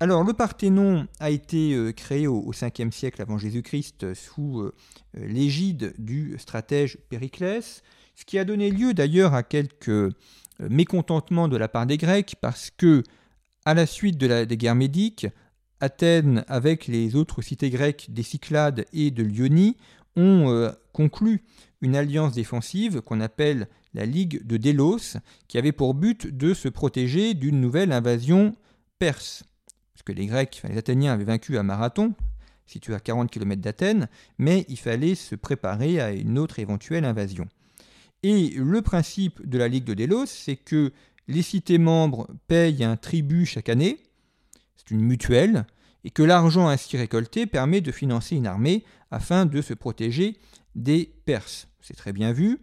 Alors, 0.00 0.22
le 0.22 0.32
Parthénon 0.32 1.08
a 1.18 1.30
été 1.30 1.74
euh, 1.74 1.92
créé 1.92 2.28
au, 2.28 2.52
5e 2.52 2.92
siècle 2.92 3.20
avant 3.20 3.36
Jésus-Christ 3.36 4.14
sous 4.14 4.60
euh, 4.60 4.72
l'égide 5.14 5.92
du 5.98 6.36
stratège 6.38 6.98
Périclès, 7.08 7.82
ce 8.18 8.24
qui 8.24 8.36
a 8.36 8.44
donné 8.44 8.70
lieu 8.72 8.94
d'ailleurs 8.94 9.32
à 9.32 9.44
quelques 9.44 9.88
euh, 9.88 10.12
mécontentements 10.58 11.46
de 11.46 11.56
la 11.56 11.68
part 11.68 11.86
des 11.86 11.98
Grecs 11.98 12.34
parce 12.40 12.70
que 12.76 13.04
à 13.64 13.74
la 13.74 13.86
suite 13.86 14.18
des 14.18 14.56
guerres 14.56 14.74
médiques, 14.74 15.28
Athènes, 15.80 16.44
avec 16.48 16.88
les 16.88 17.14
autres 17.14 17.42
cités 17.42 17.70
grecques 17.70 18.06
des 18.08 18.24
Cyclades 18.24 18.86
et 18.92 19.12
de 19.12 19.22
Lyonie, 19.22 19.76
ont 20.16 20.50
euh, 20.50 20.70
conclu 20.92 21.44
une 21.80 21.94
alliance 21.94 22.32
défensive 22.32 23.02
qu'on 23.02 23.20
appelle 23.20 23.68
la 23.94 24.04
Ligue 24.04 24.44
de 24.44 24.56
Délos, 24.56 25.18
qui 25.46 25.58
avait 25.58 25.70
pour 25.70 25.94
but 25.94 26.26
de 26.26 26.54
se 26.54 26.68
protéger 26.68 27.34
d'une 27.34 27.60
nouvelle 27.60 27.92
invasion 27.92 28.56
perse. 28.98 29.44
Parce 29.94 30.02
que 30.02 30.12
les 30.12 30.26
Grecs, 30.26 30.60
les 30.68 30.78
Athéniens 30.78 31.12
avaient 31.12 31.24
vaincu 31.24 31.56
à 31.56 31.62
Marathon, 31.62 32.14
situé 32.66 32.94
à 32.94 33.00
40 33.00 33.30
km 33.30 33.62
d'Athènes, 33.62 34.08
mais 34.38 34.64
il 34.68 34.78
fallait 34.78 35.14
se 35.14 35.36
préparer 35.36 36.00
à 36.00 36.10
une 36.10 36.38
autre 36.38 36.58
éventuelle 36.58 37.04
invasion. 37.04 37.46
Et 38.22 38.50
le 38.50 38.82
principe 38.82 39.46
de 39.48 39.58
la 39.58 39.68
Ligue 39.68 39.84
de 39.84 39.94
Délos, 39.94 40.26
c'est 40.26 40.56
que 40.56 40.92
les 41.28 41.42
cités 41.42 41.78
membres 41.78 42.28
payent 42.48 42.82
un 42.82 42.96
tribut 42.96 43.46
chaque 43.46 43.68
année, 43.68 43.98
c'est 44.76 44.90
une 44.90 45.02
mutuelle, 45.02 45.66
et 46.04 46.10
que 46.10 46.22
l'argent 46.22 46.68
ainsi 46.68 46.96
récolté 46.96 47.46
permet 47.46 47.80
de 47.80 47.92
financer 47.92 48.36
une 48.36 48.46
armée 48.46 48.84
afin 49.10 49.46
de 49.46 49.60
se 49.62 49.74
protéger 49.74 50.38
des 50.74 51.12
Perses. 51.26 51.68
C'est 51.80 51.96
très 51.96 52.12
bien 52.12 52.32
vu, 52.32 52.58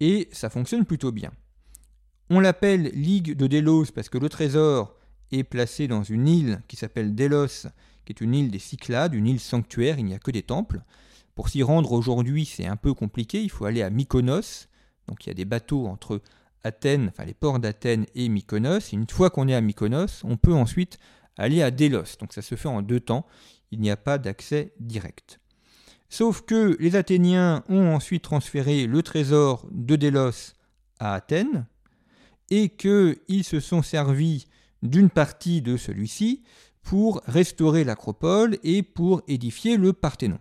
et 0.00 0.28
ça 0.32 0.50
fonctionne 0.50 0.84
plutôt 0.84 1.12
bien. 1.12 1.32
On 2.30 2.40
l'appelle 2.40 2.90
Ligue 2.94 3.36
de 3.36 3.46
Délos 3.46 3.86
parce 3.94 4.08
que 4.08 4.18
le 4.18 4.28
trésor 4.28 4.96
est 5.32 5.44
placé 5.44 5.88
dans 5.88 6.02
une 6.02 6.28
île 6.28 6.62
qui 6.68 6.76
s'appelle 6.76 7.14
Délos, 7.14 7.66
qui 8.04 8.12
est 8.12 8.20
une 8.20 8.34
île 8.34 8.50
des 8.50 8.58
Cyclades, 8.58 9.14
une 9.14 9.26
île 9.26 9.40
sanctuaire, 9.40 9.98
il 9.98 10.04
n'y 10.04 10.14
a 10.14 10.18
que 10.18 10.30
des 10.30 10.42
temples. 10.42 10.82
Pour 11.34 11.48
s'y 11.48 11.62
rendre 11.62 11.92
aujourd'hui, 11.92 12.44
c'est 12.44 12.66
un 12.66 12.76
peu 12.76 12.94
compliqué, 12.94 13.42
il 13.42 13.50
faut 13.50 13.64
aller 13.64 13.82
à 13.82 13.90
Mykonos, 13.90 14.68
donc 15.08 15.24
il 15.24 15.28
y 15.28 15.30
a 15.30 15.34
des 15.34 15.44
bateaux 15.44 15.86
entre 15.86 16.20
Athènes, 16.62 17.08
enfin 17.08 17.24
les 17.24 17.34
ports 17.34 17.58
d'Athènes 17.58 18.06
et 18.14 18.28
Mykonos. 18.28 18.92
Une 18.92 19.08
fois 19.08 19.30
qu'on 19.30 19.48
est 19.48 19.54
à 19.54 19.60
Mykonos, 19.60 20.22
on 20.24 20.36
peut 20.36 20.54
ensuite 20.54 20.98
aller 21.36 21.62
à 21.62 21.70
Délos. 21.70 22.16
Donc 22.20 22.32
ça 22.32 22.42
se 22.42 22.54
fait 22.54 22.68
en 22.68 22.82
deux 22.82 23.00
temps. 23.00 23.26
Il 23.70 23.80
n'y 23.80 23.90
a 23.90 23.96
pas 23.96 24.18
d'accès 24.18 24.72
direct. 24.80 25.40
Sauf 26.08 26.42
que 26.42 26.76
les 26.80 26.96
Athéniens 26.96 27.64
ont 27.68 27.94
ensuite 27.94 28.22
transféré 28.22 28.86
le 28.86 29.02
trésor 29.02 29.66
de 29.72 29.96
Délos 29.96 30.54
à 30.98 31.14
Athènes 31.14 31.66
et 32.50 32.68
qu'ils 32.68 33.44
se 33.44 33.60
sont 33.60 33.82
servis 33.82 34.46
d'une 34.82 35.10
partie 35.10 35.60
de 35.60 35.76
celui-ci 35.76 36.42
pour 36.82 37.22
restaurer 37.26 37.84
l'acropole 37.84 38.58
et 38.62 38.82
pour 38.82 39.22
édifier 39.26 39.76
le 39.76 39.92
Parthénon. 39.92 40.38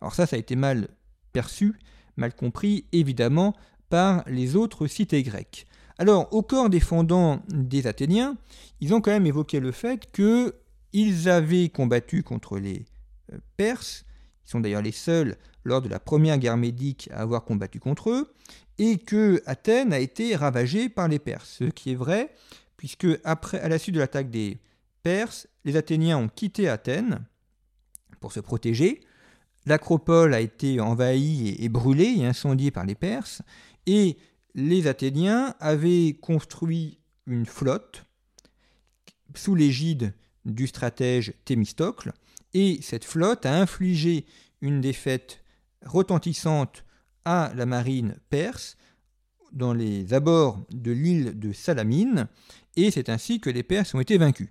Alors 0.00 0.14
ça, 0.14 0.26
ça 0.26 0.36
a 0.36 0.38
été 0.38 0.56
mal 0.56 0.88
perçu, 1.32 1.78
mal 2.16 2.34
compris 2.34 2.86
évidemment 2.92 3.54
par 3.88 4.24
les 4.26 4.56
autres 4.56 4.86
cités 4.86 5.22
grecques. 5.22 5.66
Alors, 5.98 6.32
au 6.32 6.42
corps 6.42 6.68
défendant 6.68 7.42
des 7.48 7.86
Athéniens, 7.86 8.36
ils 8.80 8.92
ont 8.92 9.00
quand 9.00 9.10
même 9.10 9.26
évoqué 9.26 9.60
le 9.60 9.72
fait 9.72 10.10
qu'ils 10.12 11.28
avaient 11.28 11.68
combattu 11.70 12.22
contre 12.22 12.58
les 12.58 12.84
euh, 13.32 13.38
Perses, 13.56 14.04
ils 14.46 14.50
sont 14.50 14.60
d'ailleurs 14.60 14.82
les 14.82 14.92
seuls 14.92 15.36
lors 15.64 15.82
de 15.82 15.88
la 15.88 15.98
première 15.98 16.38
guerre 16.38 16.56
médique 16.56 17.08
à 17.12 17.20
avoir 17.20 17.44
combattu 17.44 17.80
contre 17.80 18.10
eux, 18.10 18.32
et 18.78 18.98
que 18.98 19.42
Athènes 19.46 19.92
a 19.92 19.98
été 19.98 20.36
ravagée 20.36 20.88
par 20.88 21.08
les 21.08 21.18
Perses, 21.18 21.56
ce 21.58 21.64
qui 21.64 21.92
est 21.92 21.96
vrai, 21.96 22.30
puisque 22.76 23.06
à 23.24 23.68
la 23.68 23.78
suite 23.78 23.94
de 23.94 24.00
l'attaque 24.00 24.30
des 24.30 24.60
Perses, 25.02 25.48
les 25.64 25.76
Athéniens 25.76 26.18
ont 26.18 26.28
quitté 26.28 26.68
Athènes 26.68 27.24
pour 28.20 28.32
se 28.32 28.40
protéger. 28.40 29.00
L'acropole 29.66 30.32
a 30.32 30.40
été 30.40 30.80
envahie 30.80 31.56
et 31.58 31.68
brûlée 31.68 32.14
et 32.18 32.24
incendiée 32.24 32.70
par 32.70 32.86
les 32.86 32.94
Perses, 32.94 33.42
et 33.86 34.16
les 34.54 34.86
Athéniens 34.86 35.54
avaient 35.58 36.16
construit 36.20 36.98
une 37.26 37.46
flotte 37.46 38.04
sous 39.34 39.54
l'égide 39.54 40.14
du 40.44 40.68
stratège 40.68 41.34
Thémistocle, 41.44 42.12
et 42.54 42.78
cette 42.80 43.04
flotte 43.04 43.44
a 43.44 43.60
infligé 43.60 44.24
une 44.60 44.80
défaite 44.80 45.42
retentissante 45.84 46.84
à 47.24 47.52
la 47.54 47.66
marine 47.66 48.16
perse 48.30 48.76
dans 49.52 49.72
les 49.72 50.14
abords 50.14 50.64
de 50.70 50.92
l'île 50.92 51.38
de 51.38 51.52
Salamine, 51.52 52.28
et 52.76 52.90
c'est 52.92 53.08
ainsi 53.08 53.40
que 53.40 53.50
les 53.50 53.64
Perses 53.64 53.94
ont 53.94 54.00
été 54.00 54.16
vaincus. 54.16 54.48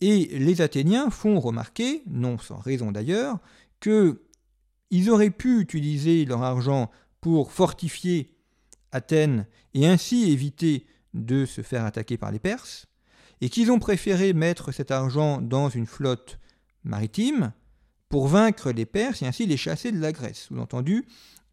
Et 0.00 0.38
les 0.38 0.60
Athéniens 0.60 1.10
font 1.10 1.40
remarquer, 1.40 2.02
non 2.06 2.38
sans 2.38 2.58
raison 2.58 2.92
d'ailleurs, 2.92 3.38
qu'ils 4.90 5.10
auraient 5.10 5.30
pu 5.30 5.60
utiliser 5.60 6.24
leur 6.24 6.42
argent 6.42 6.90
pour 7.20 7.52
fortifier 7.52 8.36
Athènes 8.92 9.46
et 9.74 9.86
ainsi 9.86 10.30
éviter 10.30 10.86
de 11.14 11.44
se 11.44 11.62
faire 11.62 11.84
attaquer 11.84 12.16
par 12.16 12.30
les 12.30 12.38
Perses, 12.38 12.86
et 13.40 13.48
qu'ils 13.48 13.70
ont 13.70 13.78
préféré 13.78 14.32
mettre 14.32 14.72
cet 14.72 14.90
argent 14.90 15.40
dans 15.40 15.68
une 15.68 15.86
flotte 15.86 16.38
maritime 16.84 17.52
pour 18.08 18.28
vaincre 18.28 18.70
les 18.70 18.86
Perses 18.86 19.22
et 19.22 19.26
ainsi 19.26 19.46
les 19.46 19.56
chasser 19.56 19.92
de 19.92 19.98
la 19.98 20.12
Grèce. 20.12 20.46
Sous-entendu, 20.48 21.04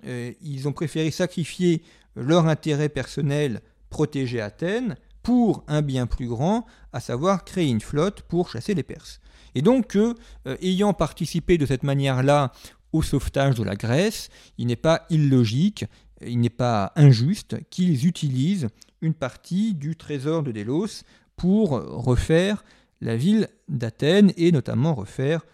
euh, 0.06 0.32
ils 0.42 0.68
ont 0.68 0.74
préféré 0.74 1.12
sacrifier 1.12 1.82
leur 2.16 2.48
intérêt 2.48 2.90
personnel, 2.90 3.62
protéger 3.90 4.42
Athènes, 4.42 4.96
pour 5.24 5.64
un 5.68 5.82
bien 5.82 6.06
plus 6.06 6.28
grand, 6.28 6.66
à 6.92 7.00
savoir 7.00 7.46
créer 7.46 7.70
une 7.70 7.82
flotte 7.82 8.22
pour 8.24 8.50
chasser 8.50 8.74
les 8.74 8.84
Perses. 8.84 9.22
Et 9.56 9.62
donc, 9.62 9.96
euh, 9.96 10.14
ayant 10.62 10.94
participé 10.94 11.58
de 11.58 11.66
cette 11.66 11.84
manière-là 11.84 12.52
au 12.94 13.02
sauvetage 13.02 13.56
de 13.56 13.64
la 13.64 13.76
Grèce, 13.76 14.30
il 14.58 14.68
n'est 14.68 14.76
pas 14.76 15.06
illogique 15.10 15.86
il 16.26 16.40
n'est 16.40 16.50
pas 16.50 16.92
injuste 16.96 17.58
qu'ils 17.70 18.08
utilisent 18.08 18.70
une 19.02 19.14
partie 19.14 19.74
du 19.74 19.96
trésor 19.96 20.44
de 20.44 20.52
Délos 20.52 21.04
pour 21.36 21.72
refaire 21.72 22.64
la 23.02 23.18
ville 23.18 23.50
d'Athènes 23.68 24.32
et 24.38 24.52
notamment 24.52 24.94
refaire 24.94 25.46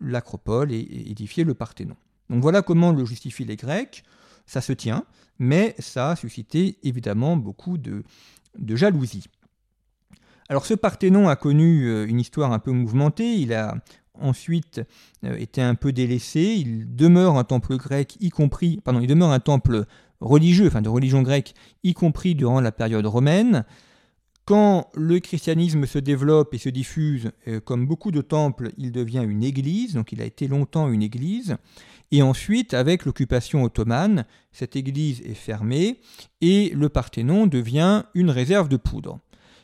l'acropole 0.00 0.72
et 0.72 0.80
édifier 1.10 1.44
le 1.44 1.54
Parthénon. 1.54 1.96
Donc 2.30 2.42
voilà 2.42 2.62
comment 2.62 2.92
le 2.92 3.04
justifient 3.04 3.44
les 3.44 3.56
Grecs. 3.56 4.02
Ça 4.46 4.60
se 4.60 4.72
tient, 4.72 5.04
mais 5.38 5.74
ça 5.78 6.10
a 6.10 6.16
suscité 6.16 6.78
évidemment 6.82 7.36
beaucoup 7.36 7.78
de, 7.78 8.04
de 8.58 8.76
jalousie. 8.76 9.26
Alors 10.48 10.64
ce 10.64 10.74
Parthénon 10.74 11.28
a 11.28 11.36
connu 11.36 11.86
euh, 11.88 12.06
une 12.06 12.20
histoire 12.20 12.52
un 12.52 12.60
peu 12.60 12.70
mouvementée. 12.70 13.34
Il 13.34 13.52
a 13.52 13.76
ensuite 14.20 14.80
euh, 15.24 15.36
été 15.36 15.62
un 15.62 15.74
peu 15.74 15.92
délaissé. 15.92 16.56
Il 16.58 16.94
demeure 16.94 17.36
un 17.36 17.44
temple 17.44 17.76
grec, 17.76 18.16
y 18.20 18.30
compris, 18.30 18.80
pardon, 18.84 19.00
il 19.00 19.06
demeure 19.06 19.30
un 19.30 19.40
temple 19.40 19.86
religieux, 20.20 20.66
enfin 20.66 20.82
de 20.82 20.88
religion 20.88 21.22
grecque, 21.22 21.54
y 21.82 21.94
compris 21.94 22.34
durant 22.34 22.60
la 22.60 22.72
période 22.72 23.06
romaine. 23.06 23.64
Quand 24.44 24.90
le 24.94 25.18
christianisme 25.18 25.86
se 25.86 25.98
développe 25.98 26.54
et 26.54 26.58
se 26.58 26.68
diffuse, 26.68 27.32
euh, 27.48 27.58
comme 27.58 27.86
beaucoup 27.86 28.12
de 28.12 28.20
temples, 28.20 28.70
il 28.78 28.92
devient 28.92 29.24
une 29.28 29.42
église, 29.42 29.94
donc 29.94 30.12
il 30.12 30.22
a 30.22 30.24
été 30.24 30.46
longtemps 30.46 30.88
une 30.88 31.02
église. 31.02 31.56
Et 32.12 32.22
ensuite, 32.22 32.72
avec 32.72 33.04
l'occupation 33.04 33.64
ottomane, 33.64 34.24
cette 34.52 34.76
église 34.76 35.20
est 35.22 35.34
fermée 35.34 35.98
et 36.40 36.70
le 36.74 36.88
Parthénon 36.88 37.48
devient 37.48 38.04
une 38.14 38.30
réserve 38.30 38.68
de 38.68 38.76
poudre. 38.76 39.18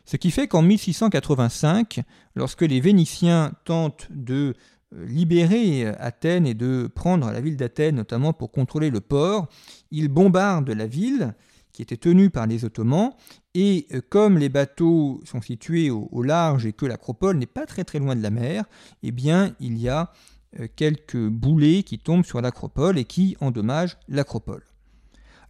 Ce 0.05 0.17
qui 0.17 0.31
fait 0.31 0.49
qu'en 0.49 0.63
1685, 0.63 2.01
lorsque 2.35 2.63
les 2.63 2.81
Vénitiens 2.81 3.53
tentent 3.65 4.09
de 4.11 4.55
euh, 4.95 5.07
libérer 5.07 5.87
Athènes 5.87 6.47
et 6.47 6.55
de 6.55 6.91
prendre 6.93 7.31
la 7.31 7.41
ville 7.41 7.57
d'Athènes, 7.57 7.97
notamment 7.97 8.33
pour 8.33 8.51
contrôler 8.51 8.91
le 8.91 9.01
port, 9.01 9.49
ils 9.91 10.09
bombardent 10.09 10.71
la 10.71 10.87
ville, 10.87 11.35
qui 11.73 11.83
était 11.83 11.97
tenu 11.97 12.31
par 12.31 12.47
les 12.47 12.65
Ottomans. 12.65 13.13
Et 13.55 13.87
euh, 13.93 14.01
comme 14.07 14.39
les 14.39 14.49
bateaux 14.49 15.21
sont 15.25 15.41
situés 15.41 15.91
au, 15.91 16.23
large 16.23 16.67
et 16.67 16.73
que 16.73 16.87
l'acropole 16.87 17.39
n'est 17.39 17.47
pas 17.47 17.67
très 17.67 17.85
très 17.85 17.99
loin 17.99 18.17
de 18.17 18.23
la 18.23 18.31
mer, 18.31 18.65
eh 19.03 19.13
bien 19.13 19.55
il 19.61 19.79
y 19.79 19.89
a 19.89 20.13
euh, 20.59 20.67
quelques 20.75 21.29
boulets 21.29 21.83
qui 21.85 21.99
tombent 21.99 22.25
sur 22.25 22.41
l'acropole 22.41 22.99
et 22.99 23.05
qui 23.05 23.37
endommagent 23.41 23.99
l'acropole. 24.09 24.65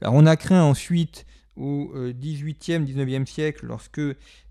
Alors 0.00 0.14
on 0.14 0.26
a 0.26 0.36
craint 0.36 0.62
ensuite 0.62 1.26
au 1.56 1.92
XVIIIe, 1.94 2.80
XIXe 2.80 3.30
siècle, 3.30 3.66
lorsque 3.66 4.00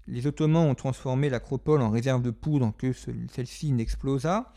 les 0.08 0.28
Ottomans 0.28 0.68
ont 0.68 0.76
transformé 0.76 1.30
l'acropole 1.30 1.82
en 1.82 1.90
réserve 1.90 2.22
de 2.22 2.32
poudre, 2.32 2.74
que 2.78 2.94
celle-ci 2.94 3.72
n'explosa. 3.72 4.54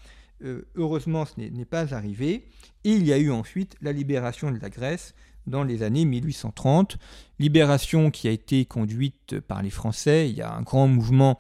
heureusement, 0.75 1.25
ce 1.25 1.41
n'est 1.41 1.65
pas 1.65 1.95
arrivé. 1.95 2.49
Et 2.85 2.93
il 2.93 3.07
y 3.07 3.13
a 3.13 3.19
eu 3.19 3.31
ensuite 3.31 3.77
la 3.81 3.93
libération 3.93 4.51
de 4.51 4.59
la 4.59 4.71
Grèce 4.71 5.15
dans 5.47 5.65
les 5.65 5.83
années 5.83 6.05
1830. 6.05 6.99
Libération 7.39 8.11
qui 8.11 8.29
a 8.29 8.31
été 8.31 8.65
conduite 8.65 9.41
par 9.41 9.63
les 9.63 9.71
Français. 9.71 10.29
Il 10.29 10.37
y 10.37 10.43
a 10.43 10.53
un 10.53 10.63
grand 10.63 10.89
mouvement 10.89 11.39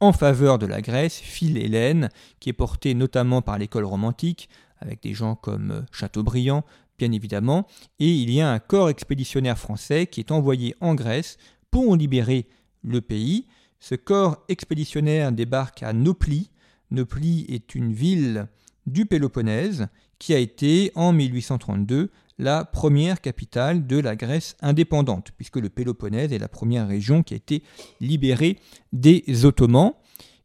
en 0.00 0.12
faveur 0.12 0.58
de 0.58 0.66
la 0.66 0.82
Grèce, 0.82 1.18
Phil 1.18 1.56
Hélène, 1.56 2.10
qui 2.40 2.50
est 2.50 2.54
porté 2.54 2.94
notamment 2.94 3.42
par 3.42 3.58
l'école 3.58 3.84
romantique, 3.84 4.48
avec 4.78 5.02
des 5.02 5.14
gens 5.14 5.36
comme 5.36 5.86
Chateaubriand, 5.90 6.64
bien 6.98 7.12
évidemment. 7.12 7.66
Et 7.98 8.10
il 8.10 8.30
y 8.30 8.40
a 8.40 8.50
un 8.50 8.58
corps 8.58 8.90
expéditionnaire 8.90 9.58
français 9.58 10.06
qui 10.06 10.20
est 10.20 10.32
envoyé 10.32 10.74
en 10.80 10.94
Grèce 10.94 11.38
pour 11.70 11.96
libérer 11.96 12.46
le 12.86 13.00
pays. 13.00 13.46
Ce 13.80 13.94
corps 13.94 14.42
expéditionnaire 14.48 15.32
débarque 15.32 15.82
à 15.82 15.92
Nopli. 15.92 16.50
Nopli 16.90 17.44
est 17.48 17.74
une 17.74 17.92
ville 17.92 18.46
du 18.86 19.04
Péloponnèse 19.04 19.88
qui 20.18 20.32
a 20.32 20.38
été 20.38 20.92
en 20.94 21.12
1832 21.12 22.10
la 22.38 22.64
première 22.64 23.20
capitale 23.20 23.86
de 23.86 23.98
la 23.98 24.14
Grèce 24.14 24.56
indépendante, 24.60 25.32
puisque 25.36 25.56
le 25.56 25.68
Péloponnèse 25.68 26.32
est 26.32 26.38
la 26.38 26.48
première 26.48 26.86
région 26.86 27.22
qui 27.22 27.34
a 27.34 27.38
été 27.38 27.62
libérée 28.00 28.58
des 28.92 29.44
Ottomans. 29.44 29.92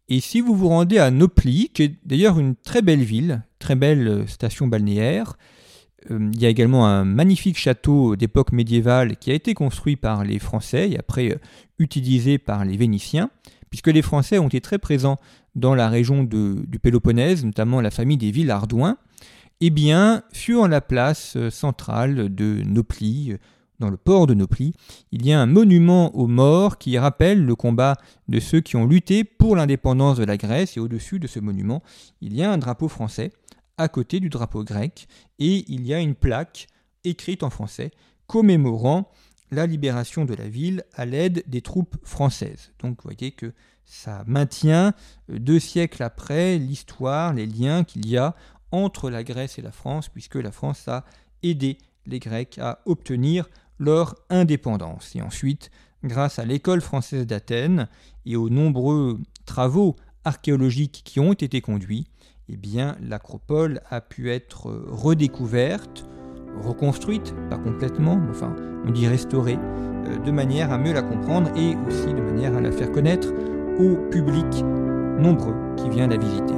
Et 0.09 0.19
si 0.19 0.41
vous 0.41 0.55
vous 0.55 0.69
rendez 0.69 0.97
à 0.97 1.11
Nopli, 1.11 1.69
qui 1.73 1.83
est 1.83 1.95
d'ailleurs 2.05 2.39
une 2.39 2.55
très 2.55 2.81
belle 2.81 3.03
ville, 3.03 3.43
très 3.59 3.75
belle 3.75 4.27
station 4.27 4.67
balnéaire, 4.67 5.37
il 6.09 6.39
y 6.41 6.45
a 6.45 6.49
également 6.49 6.87
un 6.87 7.05
magnifique 7.05 7.57
château 7.57 8.15
d'époque 8.15 8.51
médiévale 8.51 9.17
qui 9.17 9.31
a 9.31 9.33
été 9.33 9.53
construit 9.53 9.95
par 9.95 10.23
les 10.23 10.39
Français 10.39 10.89
et 10.89 10.97
après 10.97 11.31
euh, 11.31 11.39
utilisé 11.79 12.37
par 12.37 12.65
les 12.65 12.77
Vénitiens, 12.77 13.29
puisque 13.69 13.87
les 13.87 14.01
Français 14.01 14.39
ont 14.39 14.47
été 14.47 14.61
très 14.61 14.79
présents 14.79 15.19
dans 15.55 15.75
la 15.75 15.89
région 15.89 16.23
du 16.23 16.79
Péloponnèse, 16.81 17.43
notamment 17.45 17.81
la 17.81 17.91
famille 17.91 18.17
des 18.17 18.31
Villardouins. 18.31 18.97
Eh 19.59 19.69
bien, 19.69 20.23
sur 20.31 20.67
la 20.67 20.81
place 20.81 21.35
euh, 21.35 21.49
centrale 21.49 22.33
de 22.33 22.63
Nopli, 22.65 23.33
euh, 23.33 23.37
dans 23.79 23.89
le 23.89 23.97
port 23.97 24.27
de 24.27 24.33
Nopli, 24.33 24.73
il 25.11 25.25
y 25.25 25.33
a 25.33 25.41
un 25.41 25.47
monument 25.47 26.15
aux 26.15 26.27
morts 26.27 26.77
qui 26.77 26.97
rappelle 26.97 27.43
le 27.43 27.55
combat 27.55 27.97
de 28.27 28.39
ceux 28.39 28.61
qui 28.61 28.75
ont 28.75 28.85
lutté 28.85 29.23
pour 29.23 29.55
l'indépendance 29.55 30.17
de 30.17 30.23
la 30.23 30.37
Grèce. 30.37 30.77
Et 30.77 30.79
au-dessus 30.79 31.19
de 31.19 31.27
ce 31.27 31.39
monument, 31.39 31.81
il 32.21 32.35
y 32.35 32.43
a 32.43 32.51
un 32.51 32.57
drapeau 32.57 32.87
français 32.87 33.31
à 33.77 33.87
côté 33.87 34.19
du 34.19 34.29
drapeau 34.29 34.63
grec. 34.63 35.07
Et 35.39 35.65
il 35.67 35.85
y 35.85 35.93
a 35.93 35.99
une 35.99 36.15
plaque 36.15 36.67
écrite 37.03 37.43
en 37.43 37.49
français 37.49 37.91
commémorant 38.27 39.11
la 39.51 39.65
libération 39.65 40.23
de 40.25 40.33
la 40.33 40.47
ville 40.47 40.83
à 40.93 41.05
l'aide 41.05 41.43
des 41.47 41.61
troupes 41.61 41.97
françaises. 42.03 42.71
Donc 42.79 42.97
vous 42.97 43.09
voyez 43.09 43.31
que 43.31 43.53
ça 43.83 44.23
maintient 44.25 44.93
euh, 45.29 45.39
deux 45.39 45.59
siècles 45.59 46.03
après 46.03 46.57
l'histoire, 46.57 47.33
les 47.33 47.45
liens 47.45 47.83
qu'il 47.83 48.07
y 48.07 48.17
a 48.17 48.35
entre 48.71 49.09
la 49.09 49.23
Grèce 49.23 49.59
et 49.59 49.61
la 49.61 49.73
France, 49.73 50.07
puisque 50.07 50.35
la 50.35 50.51
France 50.51 50.87
a 50.87 51.03
aidé 51.43 51.77
les 52.05 52.19
Grecs 52.19 52.57
à 52.57 52.79
obtenir 52.85 53.49
leur 53.79 54.15
indépendance. 54.29 55.13
Et 55.15 55.21
ensuite, 55.21 55.71
grâce 56.05 56.39
à 56.39 56.45
l'école 56.45 56.79
française 56.79 57.27
d'Athènes 57.27 57.89
et 58.25 58.37
aux 58.37 58.49
nombreux 58.49 59.19
travaux 59.45 59.97
archéologiques 60.23 61.01
qui 61.03 61.19
ont 61.19 61.33
été 61.33 61.59
conduits, 61.59 62.07
eh 62.53 62.57
bien, 62.57 62.97
l'acropole 63.01 63.79
a 63.89 64.01
pu 64.01 64.29
être 64.29 64.69
redécouverte, 64.89 66.05
reconstruite, 66.61 67.33
pas 67.49 67.57
complètement, 67.57 68.17
mais 68.17 68.29
enfin, 68.29 68.53
on 68.85 68.91
dit 68.91 69.07
restaurée, 69.07 69.57
euh, 69.57 70.17
de 70.17 70.31
manière 70.31 70.71
à 70.71 70.77
mieux 70.77 70.93
la 70.93 71.01
comprendre 71.01 71.49
et 71.55 71.77
aussi 71.87 72.13
de 72.13 72.21
manière 72.21 72.55
à 72.57 72.59
la 72.59 72.71
faire 72.73 72.91
connaître 72.91 73.29
au 73.79 73.95
public 74.09 74.65
nombreux 75.17 75.55
qui 75.77 75.89
vient 75.89 76.07
la 76.07 76.17
visiter. 76.17 76.55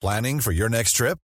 Planning 0.00 0.40
for 0.40 0.52
your 0.52 0.68
next 0.68 0.96
trip? 0.96 1.18